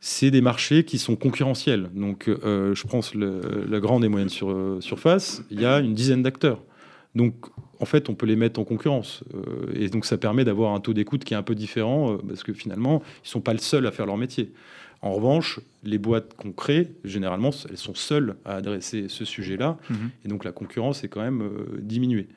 c'est 0.00 0.30
des 0.30 0.40
marchés 0.40 0.84
qui 0.84 0.98
sont 0.98 1.16
concurrentiels. 1.16 1.90
Donc, 1.94 2.28
euh, 2.28 2.74
je 2.74 2.86
pense 2.86 3.14
la 3.14 3.80
grande 3.80 4.04
et 4.04 4.08
moyenne 4.08 4.30
sur, 4.30 4.78
surface, 4.80 5.44
il 5.50 5.60
y 5.60 5.66
a 5.66 5.80
une 5.80 5.94
dizaine 5.94 6.22
d'acteurs. 6.22 6.62
Donc, 7.14 7.34
en 7.78 7.84
fait, 7.84 8.08
on 8.08 8.14
peut 8.14 8.26
les 8.26 8.36
mettre 8.36 8.58
en 8.60 8.64
concurrence. 8.64 9.24
et 9.74 9.88
donc, 9.88 10.06
ça 10.06 10.16
permet 10.16 10.44
d'avoir 10.44 10.74
un 10.74 10.80
taux 10.80 10.94
d'écoute 10.94 11.24
qui 11.24 11.34
est 11.34 11.36
un 11.36 11.42
peu 11.42 11.54
différent, 11.54 12.16
parce 12.26 12.42
que 12.42 12.54
finalement, 12.54 13.02
ils 13.18 13.26
ne 13.26 13.30
sont 13.30 13.40
pas 13.40 13.52
le 13.52 13.58
seuls 13.58 13.86
à 13.86 13.90
faire 13.90 14.06
leur 14.06 14.16
métier. 14.16 14.52
En 15.02 15.14
revanche, 15.14 15.58
les 15.82 15.98
boîtes 15.98 16.34
qu'on 16.34 16.52
crée, 16.52 16.88
généralement, 17.04 17.50
elles 17.68 17.76
sont 17.76 17.94
seules 17.94 18.36
à 18.44 18.54
adresser 18.54 19.06
ce 19.08 19.24
sujet-là. 19.24 19.76
Mhm. 19.90 20.10
Et 20.24 20.28
donc 20.28 20.44
la 20.44 20.52
concurrence 20.52 21.02
est 21.02 21.08
quand 21.08 21.20
même 21.20 21.42
euh, 21.42 21.80
diminuée. 21.80 22.28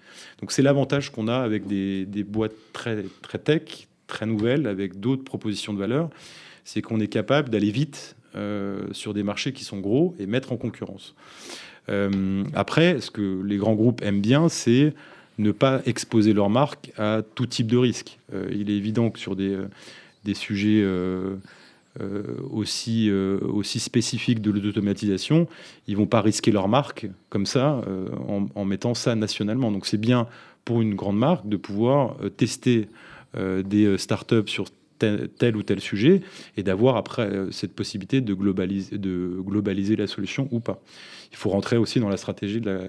Donc 0.42 0.52
c'est 0.52 0.64
l'avantage 0.64 1.12
qu'on 1.12 1.28
a 1.28 1.38
avec 1.38 1.68
des, 1.68 2.06
boîtes 2.24 2.56
très, 2.74 3.06
très 3.22 3.38
tech, 3.38 3.88
très 4.08 4.26
nouvelles, 4.26 4.66
avec 4.66 5.00
d'autres 5.00 5.24
propositions 5.24 5.74
de 5.74 5.80
valeur. 5.80 6.10
C'est 6.64 6.82
qu'on 6.82 7.00
est 7.00 7.08
capable 7.08 7.50
d'aller 7.50 7.70
vite 7.70 8.16
euh, 8.36 8.88
sur 8.94 9.14
des 9.14 9.22
marchés 9.22 9.54
qui 9.54 9.64
sont 9.64 9.80
gros 9.80 10.16
et 10.18 10.26
mettre 10.26 10.52
en 10.52 10.58
concurrence. 10.58 11.14
Euh, 11.90 12.44
après, 12.56 13.00
ce 13.00 13.12
que 13.12 13.44
les 13.44 13.58
grands 13.58 13.76
groupes 13.76 14.02
aiment 14.02 14.22
bien, 14.22 14.50
c'est 14.50 14.96
ne 15.38 15.52
pas 15.52 15.84
exposer 15.86 16.34
leur 16.34 16.50
marque 16.50 16.92
à 16.98 17.22
tout 17.36 17.46
type 17.46 17.68
de 17.68 17.78
risque. 17.78 18.18
il 18.52 18.72
est 18.72 18.78
évident 18.78 19.12
que 19.12 19.20
sur 19.20 19.36
des, 19.36 19.56
des 20.24 20.34
sujets 20.34 20.82
aussi, 22.52 23.10
euh, 23.10 23.40
aussi 23.42 23.80
spécifiques 23.80 24.42
de 24.42 24.52
l'automatisation, 24.52 25.48
ils 25.88 25.96
vont 25.96 26.08
pas 26.08 26.22
risquer 26.22 26.52
leur 26.52 26.68
marque 26.68 27.08
comme 27.30 27.46
ça 27.46 27.82
euh, 27.88 28.10
en, 28.56 28.66
mettant 28.66 28.94
ça 28.94 29.16
nationalement. 29.16 29.72
Donc 29.72 29.86
c'est 29.86 29.98
bien 29.98 30.28
pour 30.66 30.82
une 30.82 30.96
grande 30.96 31.18
marque 31.18 31.48
de 31.48 31.58
pouvoir 31.58 32.18
tester 32.38 32.88
des 33.66 33.98
startups 33.98 34.48
sur 34.48 34.66
tel, 34.98 35.58
ou 35.58 35.62
tel 35.62 35.82
sujet 35.82 36.22
et 36.56 36.64
d'avoir 36.64 36.96
après 36.96 37.30
cette 37.52 37.76
possibilité 37.76 38.22
de 38.22 38.34
globaliser, 38.34 38.98
de 38.98 39.38
globaliser 39.42 39.98
la 39.98 40.08
solution 40.08 40.48
ou 40.52 40.62
pas. 40.62 40.82
Il 41.32 41.38
faut 41.38 41.50
rentrer 41.50 41.76
aussi 41.76 42.00
dans 42.00 42.08
la 42.08 42.16
stratégie 42.16 42.62
de 42.62 42.80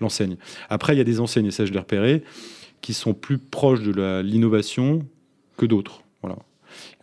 l'enseigne. 0.00 0.36
après, 0.70 0.94
il 0.94 0.98
y 0.98 1.02
a 1.02 1.04
des 1.04 1.20
enseignes, 1.20 1.46
et 1.46 1.50
ça 1.50 1.66
je 1.66 1.72
l'ai 1.72 1.78
repéré, 1.78 2.22
qui 2.80 2.94
sont 2.94 3.12
plus 3.12 3.38
proches 3.38 3.82
de 3.82 4.22
l'innovation 4.22 5.06
que 5.58 5.66
d'autres. 5.66 6.02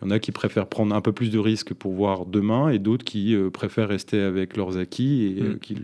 Il 0.00 0.04
y 0.04 0.08
en 0.08 0.10
a 0.10 0.18
qui 0.18 0.32
préfèrent 0.32 0.66
prendre 0.66 0.94
un 0.94 1.00
peu 1.00 1.12
plus 1.12 1.30
de 1.30 1.38
risques 1.38 1.74
pour 1.74 1.92
voir 1.92 2.26
demain 2.26 2.68
et 2.68 2.78
d'autres 2.78 3.04
qui 3.04 3.34
euh, 3.34 3.50
préfèrent 3.50 3.88
rester 3.88 4.20
avec 4.20 4.56
leurs 4.56 4.78
acquis 4.78 5.36
et 5.36 5.42
euh, 5.42 5.54
mm. 5.54 5.58
qui, 5.58 5.76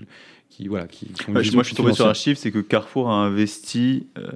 qui, 0.53 0.69
voilà, 0.69 0.87
qui, 0.87 1.09
moi, 1.29 1.43
je 1.43 1.63
suis 1.63 1.75
tombé 1.75 1.95
sur 1.95 2.07
un 2.07 2.13
chiffre, 2.13 2.39
c'est 2.39 2.51
que 2.51 2.59
Carrefour 2.59 3.11
a 3.11 3.15
investi 3.15 4.07
euh, 4.19 4.29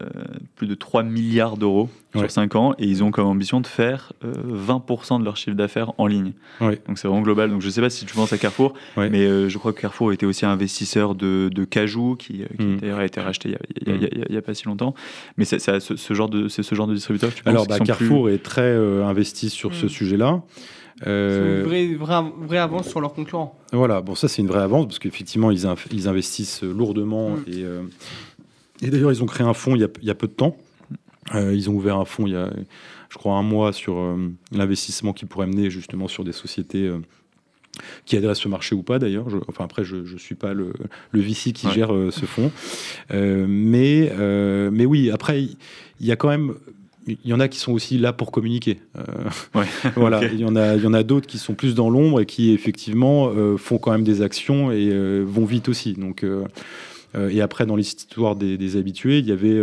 plus 0.55 0.67
de 0.67 0.75
3 0.75 1.03
milliards 1.03 1.59
d'euros 1.59 1.91
sur 2.15 2.31
5 2.31 2.57
ans 2.57 2.75
et 2.79 2.87
ils 2.87 3.05
ont 3.05 3.11
comme 3.11 3.27
ambition 3.27 3.61
de 3.61 3.67
faire 3.67 4.15
20% 4.25 5.21
de 5.21 5.25
leur 5.25 5.37
chiffre 5.37 5.57
d'affaires 5.57 5.93
en 5.99 6.07
ligne. 6.07 6.33
Donc 6.61 6.99
c'est 6.99 7.07
vraiment 7.07 7.21
global. 7.21 7.51
Donc 7.51 7.61
je 7.61 7.67
ne 7.67 7.71
sais 7.71 7.83
pas 7.83 7.91
si 7.91 8.07
tu 8.07 8.15
penses 8.15 8.33
à 8.33 8.39
Carrefour, 8.39 8.73
mais 8.97 9.51
je 9.51 9.59
crois 9.59 9.75
que 9.75 9.81
Carrefour 9.83 10.13
était 10.13 10.25
aussi 10.25 10.47
investisseur 10.47 11.15
de, 11.15 11.51
de 11.53 11.65
Cajou, 11.65 12.17
qui, 12.17 12.45
qui 12.57 12.63
mm. 12.63 12.77
d'ailleurs 12.79 13.01
a 13.01 13.05
été 13.05 13.21
racheté 13.21 13.55
il 13.87 14.11
n'y 14.31 14.37
a, 14.37 14.43
pas 14.43 14.55
si 14.55 14.65
longtemps. 14.65 14.95
Mais 15.37 15.45
c'est 15.45 15.59
ce, 15.59 16.15
genre 16.15 16.31
de, 16.31 16.49
ce 16.49 16.75
genre 16.75 16.87
de 16.87 16.95
distributeur 16.95 17.35
tu 17.35 17.43
Alors 17.45 17.67
bah, 17.67 17.79
Carrefour 17.81 18.31
est 18.31 18.43
très 18.43 18.75
investi 18.75 19.51
sur 19.51 19.75
ce 19.75 19.87
mm. 19.87 19.91
sujet-là. 19.91 20.43
Euh, 21.07 21.63
c'est 21.63 21.85
une 21.85 21.97
vraie, 21.97 22.27
vraie, 22.39 22.59
avance 22.59 22.89
sur 22.89 23.01
leurs 23.01 23.13
concurrents. 23.13 23.59
Voilà, 23.73 24.01
bon, 24.01 24.15
ça 24.15 24.29
c'est 24.29 24.41
une 24.41 24.49
vraie 24.49 24.63
avance 24.63 24.87
parce 24.87 24.99
qu'effectivement 24.99 25.51
ils, 25.51 25.67
ils, 25.93 26.09
investissent 26.09 26.63
lourdement 26.63 27.31
mm. 27.31 27.45
et, 27.49 27.65
euh, 27.65 27.83
et 28.81 28.89
d'ailleurs 28.89 29.13
ils 29.13 29.23
ont 29.23 29.27
créé 29.27 29.47
un 29.47 29.53
fonds 29.53 29.75
il 29.75 29.83
y 29.83 29.85
a, 29.85 29.89
il 30.01 30.09
y 30.09 30.11
a 30.11 30.15
peu 30.15 30.27
de 30.27 30.33
temps. 30.33 30.57
Euh, 31.35 31.53
ils 31.55 31.69
ont 31.69 31.75
ouvert 31.75 31.99
un 31.99 32.05
fonds 32.05 32.27
il 32.27 32.33
y 32.33 32.37
a, 32.37 32.51
je 33.11 33.19
crois, 33.19 33.35
un 33.35 33.43
mois 33.43 33.73
sur 33.73 34.17
l'investissement 34.53 35.13
qui 35.13 35.27
pourrait 35.27 35.49
mener 35.49 35.71
justement 35.71 36.09
sur 36.09 36.25
des 36.25 36.33
sociétés 36.33 36.91
qui 38.07 38.17
adressent 38.17 38.41
ce 38.41 38.49
marché 38.49 38.75
ou 38.75 38.83
pas 38.83 38.99
d'ailleurs. 38.99 39.27
Enfin 39.49 39.65
après, 39.65 39.85
je 39.85 39.97
ne 39.97 40.19
suis 40.19 40.35
pas 40.35 40.55
le, 40.55 40.73
le 41.11 41.21
VC 41.21 41.53
qui 41.53 41.71
gère 41.73 41.91
ce 42.11 42.25
fonds. 42.27 42.53
mais, 43.11 44.13
mais 44.71 44.87
oui, 44.87 45.11
après, 45.11 45.43
il 45.43 46.07
y 46.07 46.13
a 46.13 46.17
quand 46.17 46.29
même 46.29 46.55
il 47.07 47.19
y 47.25 47.33
en 47.33 47.41
a 47.41 47.49
qui 47.49 47.59
sont 47.59 47.73
aussi 47.73 47.99
là 47.99 48.13
pour 48.13 48.33
communiquer. 48.33 48.81
Euh, 48.97 49.61
voilà, 49.97 50.25
il 50.33 50.41
y 50.41 50.45
en 50.45 50.57
a, 50.57 50.75
il 50.75 50.83
y 50.83 50.87
en 50.87 50.95
a 50.95 51.03
d'autres 51.03 51.27
qui 51.27 51.39
sont 51.39 51.55
plus 51.55 51.75
dans 51.75 51.89
l'ombre 51.89 52.21
et 52.21 52.27
qui 52.27 52.53
effectivement 52.53 53.29
euh, 53.29 53.57
font 53.57 53.79
quand 53.79 53.93
même 53.93 54.05
des 54.05 54.23
actions 54.23 54.71
et 54.73 54.89
euh, 54.91 55.25
vont 55.27 55.45
vite 55.45 55.69
aussi. 55.69 55.95
Donc, 55.95 56.25
et 57.31 57.41
après, 57.41 57.65
dans 57.65 57.77
l'histoire 57.77 58.37
des, 58.37 58.59
des, 58.59 58.77
habitués, 58.77 59.21
il 59.21 59.27
y 59.27 59.33
avait 59.33 59.59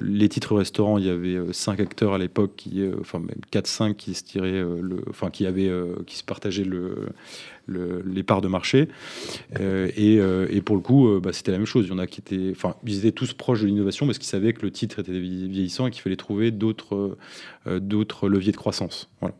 les 0.00 0.28
titres 0.28 0.56
restaurants. 0.56 0.98
Il 0.98 1.04
y 1.04 1.10
avait 1.10 1.52
cinq 1.52 1.80
acteurs 1.80 2.14
à 2.14 2.18
l'époque, 2.18 2.52
qui, 2.56 2.82
enfin 3.00 3.18
même 3.18 3.40
4-5 3.52 3.94
qui 3.94 4.14
se 4.14 4.24
tiraient, 4.24 4.64
enfin 5.10 5.30
qui 5.30 5.46
avaient, 5.46 5.70
qui 6.06 6.16
se 6.16 6.24
partageaient 6.24 6.64
le, 6.64 7.08
les 7.68 8.22
parts 8.22 8.40
de 8.40 8.48
marché. 8.48 8.88
Euh, 9.60 9.90
euh, 9.98 10.46
et, 10.50 10.60
pour 10.60 10.76
le 10.76 10.82
coup, 10.82 11.08
euh, 11.08 11.20
bah, 11.20 11.32
c'était 11.32 11.52
la 11.52 11.58
même 11.58 11.66
chose. 11.66 11.86
Il 11.86 11.90
y 11.90 11.92
en 11.92 11.98
a 11.98 12.06
qui 12.06 12.20
étaient, 12.20 12.50
enfin, 12.50 12.76
ils 12.86 12.98
étaient 12.98 13.12
tous 13.12 13.32
proches 13.32 13.62
de 13.62 13.66
l'innovation 13.66 14.06
parce 14.06 14.18
qu'ils 14.18 14.28
savaient 14.28 14.52
que 14.52 14.62
le 14.62 14.70
titre 14.70 14.98
était 14.98 15.18
vieillissant 15.18 15.86
et 15.86 15.90
qu'il 15.90 16.02
fallait 16.02 16.16
trouver 16.16 16.50
d'autres, 16.50 17.16
d'autres 17.66 18.28
leviers 18.28 18.52
de 18.52 18.56
croissance. 18.56 19.08
Voilà. 19.20 19.34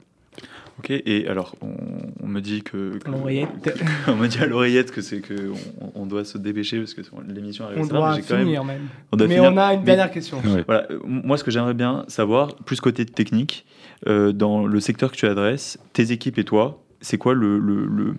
Ok, 0.78 0.90
et 0.90 1.28
alors 1.28 1.54
on, 1.60 2.26
me 2.26 2.40
dit 2.40 2.62
que, 2.62 2.98
l'oreillette. 3.06 3.78
on 4.08 4.16
me 4.16 4.26
dit 4.26 4.38
à 4.38 4.46
l'oreillette 4.46 4.90
que 4.90 5.02
c'est 5.02 5.20
que 5.20 5.52
on, 5.94 6.06
doit 6.06 6.24
se 6.24 6.38
dépêcher 6.38 6.78
parce 6.78 6.94
que 6.94 7.02
l'émission 7.28 7.66
arrive. 7.66 7.80
On 7.80 7.86
doit 7.86 8.20
finir 8.20 8.64
même. 8.64 8.88
mais 9.16 9.40
on 9.40 9.56
a 9.56 9.74
une 9.74 9.84
dernière 9.84 10.10
question. 10.10 10.40
Voilà, 10.66 10.86
moi 11.04 11.36
ce 11.36 11.44
que 11.44 11.50
j'aimerais 11.50 11.74
bien 11.74 12.04
savoir, 12.08 12.56
plus 12.56 12.80
côté 12.80 13.04
technique, 13.04 13.66
dans 14.06 14.66
le 14.66 14.80
secteur 14.80 15.12
que 15.12 15.16
tu 15.16 15.26
adresses, 15.26 15.78
tes 15.92 16.10
équipes 16.10 16.38
et 16.38 16.44
toi, 16.44 16.82
c'est 17.02 17.18
quoi 17.18 17.34
le, 17.34 17.58
le, 17.58 17.84
le, 17.84 18.14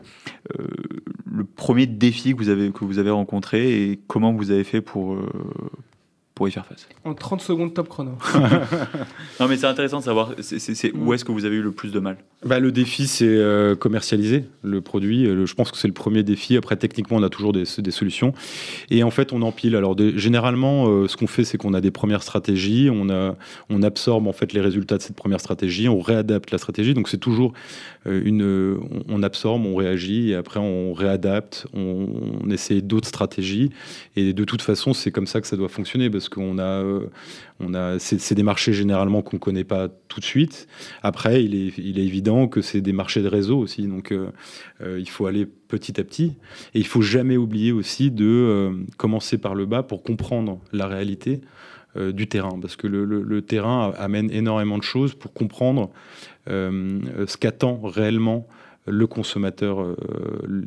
euh, 0.60 0.68
le, 1.26 1.44
premier 1.46 1.88
défi 1.88 2.34
que 2.34 2.38
vous, 2.38 2.50
avez, 2.50 2.72
que 2.72 2.86
vous 2.86 3.00
avez 3.00 3.10
rencontré 3.10 3.82
et 3.82 4.00
comment 4.08 4.34
vous 4.34 4.52
avez 4.52 4.64
fait 4.64 4.82
pour, 4.82 5.16
euh, 5.16 5.30
pour 6.36 6.48
y 6.48 6.52
faire 6.52 6.66
face 6.66 6.88
En 7.04 7.14
30 7.14 7.42
secondes 7.42 7.74
top 7.74 7.90
chrono. 7.90 8.18
non 9.40 9.48
mais 9.48 9.56
c'est 9.56 9.68
intéressant 9.68 10.00
de 10.00 10.04
savoir 10.04 10.32
c'est, 10.42 10.92
où 10.94 11.14
est-ce 11.14 11.24
que 11.24 11.32
vous 11.32 11.46
avez 11.46 11.58
eu 11.58 11.62
le 11.62 11.72
plus 11.72 11.92
de 11.92 12.00
mal 12.00 12.18
bah, 12.44 12.60
Le 12.60 12.72
défi 12.72 13.06
c'est 13.06 13.28
euh, 13.28 13.76
commercialiser 13.76 14.46
le 14.64 14.82
produit. 14.82 15.28
Euh, 15.28 15.46
je 15.46 15.54
pense 15.54 15.70
que 15.70 15.78
c'est 15.78 15.88
le 15.88 15.94
premier 15.94 16.24
défi. 16.24 16.58
Après 16.58 16.76
techniquement 16.76 17.18
on 17.18 17.24
a 17.24 17.30
toujours 17.30 17.54
des, 17.54 17.66
des 17.78 17.92
solutions. 17.92 18.34
Et 18.90 19.04
en 19.04 19.12
fait 19.12 19.32
on 19.32 19.44
empile. 19.44 19.76
Alors 19.76 19.96
généralement 20.16 20.88
euh, 20.88 21.08
ce 21.08 21.18
qu'on 21.18 21.28
fait 21.28 21.44
c'est 21.44 21.60
qu'on 21.60 21.74
a 21.76 21.82
des 21.82 21.92
premières 21.92 22.24
stratégies, 22.24 22.90
on, 22.92 23.10
a, 23.10 23.36
on 23.70 23.84
absorbe 23.84 24.28
en 24.28 24.34
fait 24.34 24.54
les 24.54 24.62
résultats 24.62 24.98
de 24.98 25.04
cette 25.04 25.16
première 25.16 25.40
stratégie, 25.40 25.88
on 25.88 26.00
réadapte 26.00 26.50
la 26.50 26.58
stratégie. 26.58 26.94
Donc 26.94 27.10
c'est 27.10 27.18
toujours 27.18 27.54
une... 28.06 28.80
On, 29.08 29.24
absorbe, 29.24 29.66
on 29.66 29.76
réagit 29.76 30.32
et 30.32 30.36
après 30.36 30.60
on 30.60 30.94
réadapte, 30.94 31.68
on, 31.74 32.08
on 32.44 32.50
essaie 32.50 32.82
d'autres 32.82 33.08
stratégies. 33.08 33.70
Et 34.16 34.34
de 34.34 34.44
toute 34.44 34.62
façon 34.62 34.94
c'est 34.94 35.12
comme 35.12 35.28
ça 35.28 35.40
que 35.40 35.48
ça 35.48 35.56
doit 35.56 35.70
fonctionner 35.70 36.10
parce 36.10 36.23
qu'on 36.30 36.58
a, 36.58 36.84
euh, 36.84 37.08
on 37.60 37.74
a, 37.74 38.00
c'est 38.00 38.36
des 38.36 38.44
marchés 38.44 38.74
généralement 38.74 39.22
qu'on 39.22 39.38
ne 39.38 39.42
connaît 39.42 39.64
pas 39.64 39.88
tout 40.08 40.20
de 40.20 40.26
suite. 40.26 40.68
Après, 41.02 41.44
il 41.44 41.56
est, 41.56 41.74
il 41.78 42.00
est 42.00 42.06
évident 42.06 42.48
que 42.48 42.62
c'est 42.62 42.82
des 42.82 42.94
marchés 42.94 43.22
de 43.22 43.28
réseau 43.28 43.58
aussi, 43.58 43.88
donc 43.88 44.12
euh, 44.12 44.30
euh, 44.82 45.00
il 45.00 45.10
faut 45.10 45.26
aller 45.26 45.46
petit 45.46 46.00
à 46.00 46.04
petit. 46.04 46.34
Et 46.74 46.80
il 46.80 46.88
faut 46.88 47.02
jamais 47.02 47.38
oublier 47.38 47.72
aussi 47.72 48.12
de 48.12 48.86
commencer 48.98 49.38
par 49.38 49.56
le 49.56 49.66
bas 49.66 49.84
pour 49.84 50.04
comprendre 50.04 50.60
la 50.72 50.88
réalité 50.88 51.42
du 51.96 52.28
terrain, 52.28 52.58
parce 52.60 52.76
que 52.76 52.88
le, 52.88 53.06
le, 53.06 53.42
terrain 53.44 53.94
amène 53.98 54.32
énormément 54.32 54.80
de 54.80 54.84
choses 54.84 55.14
pour 55.14 55.32
comprendre 55.32 55.92
ce 56.48 57.38
qu'attend 57.38 57.80
réellement 57.84 58.48
le 58.86 59.08
consommateur, 59.08 59.82
euh, 59.82 59.96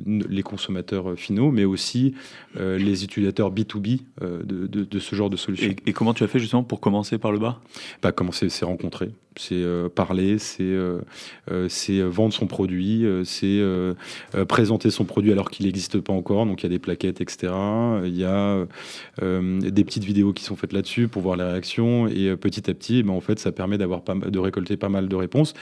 les 0.06 0.42
consommateurs 0.42 1.14
finaux, 1.16 1.50
mais 1.50 1.64
aussi 1.64 2.14
euh, 2.56 2.78
les 2.78 3.04
utilisateurs 3.04 3.52
B2B 3.52 4.00
euh, 4.22 4.42
de, 4.44 4.98
ce 4.98 5.14
genre 5.14 5.30
de 5.30 5.36
solution. 5.36 5.74
Et, 5.86 5.92
comment 5.92 6.14
tu 6.14 6.24
as 6.24 6.28
fait 6.28 6.38
justement 6.38 6.62
pour 6.62 6.80
commencer 6.80 7.18
par 7.18 7.32
le 7.32 7.38
bas? 7.38 7.60
Bah, 8.02 8.12
Commencer, 8.12 8.48
c'est 8.48 8.64
rencontrer 8.64 9.10
c'est 9.38 9.54
euh, 9.54 9.88
parler, 9.88 10.38
c'est 10.38 10.62
euh, 10.62 11.00
euh, 11.50 11.68
vendre 12.08 12.32
son 12.32 12.46
produit, 12.46 13.04
c'est 13.24 13.62
présenter 14.48 14.90
son 14.90 15.04
produit 15.04 15.32
alors 15.32 15.50
qu'il 15.50 15.66
n'existe 15.66 16.00
pas 16.00 16.12
encore. 16.12 16.46
Donc 16.46 16.62
il 16.62 16.64
y 16.64 16.66
a 16.66 16.70
des 16.70 16.78
plaquettes, 16.78 17.20
etc. 17.20 17.52
Il 18.04 18.16
y 18.16 18.24
a 18.24 18.66
des 19.20 19.84
petites 19.84 20.04
vidéos 20.04 20.32
qui 20.32 20.44
sont 20.44 20.56
faites 20.56 20.72
là-dessus 20.72 21.08
pour 21.08 21.22
voir 21.22 21.36
les 21.36 21.44
réactions. 21.44 22.08
Et 22.08 22.34
petit 22.36 22.70
à 22.70 22.74
petit, 22.74 23.02
ben, 23.02 23.12
en 23.12 23.20
fait, 23.20 23.38
ça 23.38 23.52
permet 23.52 23.78
de 23.78 24.38
récolter 24.38 24.76
pas 24.76 24.88
mal 24.88 25.08
de 25.08 25.16
réponses. 25.16 25.54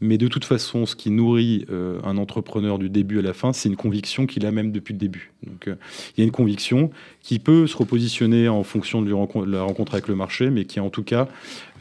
Mais 0.00 0.18
de 0.18 0.28
toute 0.28 0.44
façon, 0.44 0.86
ce 0.86 0.96
qui 0.96 1.10
nourrit 1.10 1.66
un 2.04 2.16
entrepreneur 2.16 2.78
du 2.78 2.90
début 2.90 3.18
à 3.18 3.22
la 3.22 3.32
fin, 3.32 3.52
c'est 3.52 3.68
une 3.68 3.76
conviction 3.76 4.26
qu'il 4.26 4.46
a 4.46 4.50
même 4.50 4.72
depuis 4.72 4.92
le 4.92 4.98
début. 4.98 5.32
Il 5.44 5.76
y 6.18 6.20
a 6.20 6.24
une 6.24 6.30
conviction 6.30 6.90
qui 7.22 7.38
peut 7.38 7.66
se 7.66 7.76
repositionner 7.76 8.48
en 8.48 8.62
fonction 8.62 9.02
de 9.02 9.10
la 9.50 9.62
rencontre 9.62 9.94
avec 9.94 10.08
le 10.08 10.14
marché, 10.14 10.50
mais 10.50 10.64
qui 10.64 10.80
en 10.80 10.90
tout 10.90 11.02
cas 11.02 11.28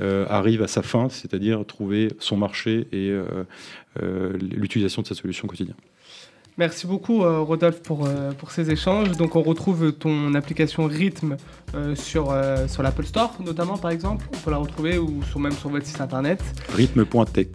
arrive 0.01 0.61
à 0.61 0.67
sa 0.67 0.81
fin, 0.81 1.09
c'est-à-dire 1.09 1.65
trouver 1.65 2.09
son 2.19 2.37
marché 2.37 2.87
et 2.91 3.09
euh, 3.09 3.25
euh, 4.01 4.37
l'utilisation 4.37 5.01
de 5.01 5.07
sa 5.07 5.15
solution 5.15 5.45
au 5.45 5.49
quotidien. 5.49 5.75
Merci 6.59 6.85
beaucoup 6.85 7.23
euh, 7.23 7.39
Rodolphe 7.39 7.81
pour, 7.81 8.07
pour 8.37 8.51
ces 8.51 8.69
échanges. 8.69 9.11
Donc 9.17 9.35
on 9.35 9.41
retrouve 9.41 9.93
ton 9.93 10.35
application 10.35 10.85
Rhythm 10.85 11.37
sur, 11.95 12.35
sur 12.67 12.83
l'Apple 12.83 13.05
Store 13.05 13.33
notamment 13.43 13.77
par 13.77 13.91
exemple. 13.91 14.25
On 14.33 14.37
peut 14.37 14.51
la 14.51 14.57
retrouver 14.57 14.97
ou 14.97 15.23
sur, 15.23 15.39
même 15.39 15.53
sur 15.53 15.69
votre 15.69 15.85
site 15.85 16.01
internet. 16.01 16.43
Rhythm.tech. 16.75 17.47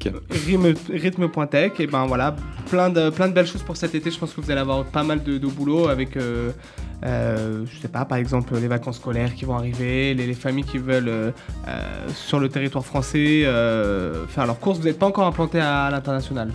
Rhythm.tech. 0.91 1.73
Et 1.81 1.87
ben 1.87 2.07
voilà, 2.07 2.35
plein 2.71 2.91
de, 2.91 3.11
plein 3.11 3.29
de 3.29 3.35
belles 3.35 3.47
choses 3.47 3.63
pour 3.63 3.77
cet 3.77 3.95
été. 3.95 4.11
Je 4.11 4.19
pense 4.19 4.33
que 4.33 4.41
vous 4.41 4.51
allez 4.51 4.61
avoir 4.61 4.85
pas 4.85 5.03
mal 5.03 5.23
de, 5.23 5.39
de 5.39 5.47
boulot 5.47 5.89
avec 5.89 6.17
euh, 7.05 7.65
je 7.71 7.81
sais 7.81 7.89
pas, 7.89 8.07
par 8.07 8.17
exemple 8.17 8.55
les 8.59 8.69
vacances 8.69 8.97
scolaires 8.97 9.35
qui 9.35 9.45
vont 9.45 9.55
arriver, 9.55 10.15
les, 10.15 10.33
familles 10.33 10.65
qui 10.65 10.79
veulent 10.79 11.09
euh, 11.09 11.31
euh, 11.69 12.09
sur 12.15 12.41
le 12.41 12.49
territoire 12.49 12.85
français 12.85 13.43
faire 14.29 14.47
leurs 14.47 14.59
courses. 14.59 14.79
Vous 14.79 14.87
n'êtes 14.87 14.99
pas 14.99 15.07
encore 15.07 15.27
implanté 15.27 15.61
à 15.61 15.91
l'international? 15.91 16.51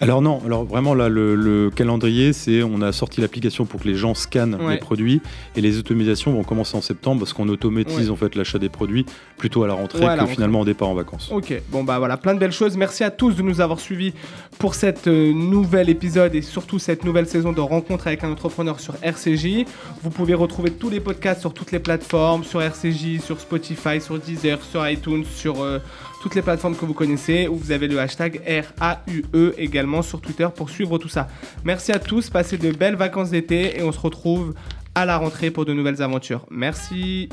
Alors 0.00 0.22
non, 0.22 0.40
alors 0.44 0.64
vraiment 0.64 0.94
là 0.94 1.08
le, 1.08 1.70
calendrier 1.82 2.32
c'est 2.32 2.62
on 2.62 2.80
a 2.80 2.92
sorti 2.92 3.20
l'application 3.20 3.64
pour 3.64 3.80
que 3.80 3.88
les 3.88 3.96
gens 3.96 4.14
scannent 4.14 4.56
les 4.70 4.78
produits 4.78 5.20
et 5.56 5.60
les 5.60 5.78
automatisations 5.78 6.32
vont 6.32 6.44
commencer 6.44 6.76
en 6.76 6.80
septembre 6.80 7.20
parce 7.20 7.32
qu'on 7.32 7.48
automatise 7.48 8.08
en 8.08 8.16
fait 8.16 8.36
l'achat 8.36 8.58
des 8.58 8.68
produits 8.68 9.04
plutôt 9.36 9.64
à 9.64 9.66
la 9.66 9.74
rentrée 9.74 10.06
que 10.18 10.26
finalement 10.26 10.60
au 10.60 10.64
départ 10.64 10.88
en 10.88 10.94
vacances. 10.94 11.30
Ok, 11.32 11.60
bon 11.70 11.82
bah 11.82 11.98
voilà, 11.98 12.16
plein 12.16 12.34
de 12.34 12.38
belles 12.38 12.52
choses. 12.52 12.76
Merci 12.76 13.02
à 13.02 13.10
tous 13.10 13.34
de 13.34 13.42
nous 13.42 13.60
avoir 13.60 13.80
suivis 13.80 14.14
pour 14.58 14.76
cette 14.76 15.08
euh, 15.08 15.32
nouvel 15.32 15.90
épisode 15.90 16.34
et 16.36 16.42
surtout 16.42 16.78
cette 16.78 17.04
nouvelle 17.04 17.26
saison 17.26 17.52
de 17.52 17.60
rencontre 17.60 18.06
avec 18.06 18.22
un 18.22 18.30
entrepreneur 18.30 18.78
sur 18.78 18.94
RCJ. 19.02 19.64
Vous 20.02 20.10
pouvez 20.10 20.34
retrouver 20.34 20.70
tous 20.70 20.90
les 20.90 21.00
podcasts 21.00 21.40
sur 21.40 21.52
toutes 21.52 21.72
les 21.72 21.80
plateformes, 21.80 22.44
sur 22.44 22.62
RCJ, 22.62 23.20
sur 23.20 23.40
Spotify, 23.40 24.00
sur 24.00 24.18
Deezer, 24.18 24.62
sur 24.62 24.88
iTunes, 24.88 25.24
sur 25.24 25.62
euh, 25.62 25.80
toutes 26.22 26.36
les 26.36 26.42
plateformes 26.42 26.76
que 26.76 26.84
vous 26.84 26.94
connaissez, 26.94 27.48
où 27.48 27.56
vous 27.56 27.72
avez 27.72 27.88
le 27.88 27.98
hashtag 27.98 28.40
RAUE 28.78 29.54
également 29.58 30.02
sur 30.02 30.20
Twitter 30.20 30.48
pour 30.54 30.70
suivre 30.70 30.96
tout 30.98 31.08
ça. 31.08 31.28
Merci 31.64 31.90
à 31.90 31.98
tous, 31.98 32.30
passez 32.30 32.56
de 32.56 32.70
belles 32.70 32.96
vacances 32.96 33.30
d'été 33.30 33.78
et 33.78 33.82
on 33.82 33.90
se 33.90 33.98
retrouve 33.98 34.54
à 34.94 35.04
la 35.04 35.18
rentrée 35.18 35.50
pour 35.50 35.64
de 35.64 35.72
nouvelles 35.72 36.00
aventures. 36.00 36.46
Merci. 36.50 37.28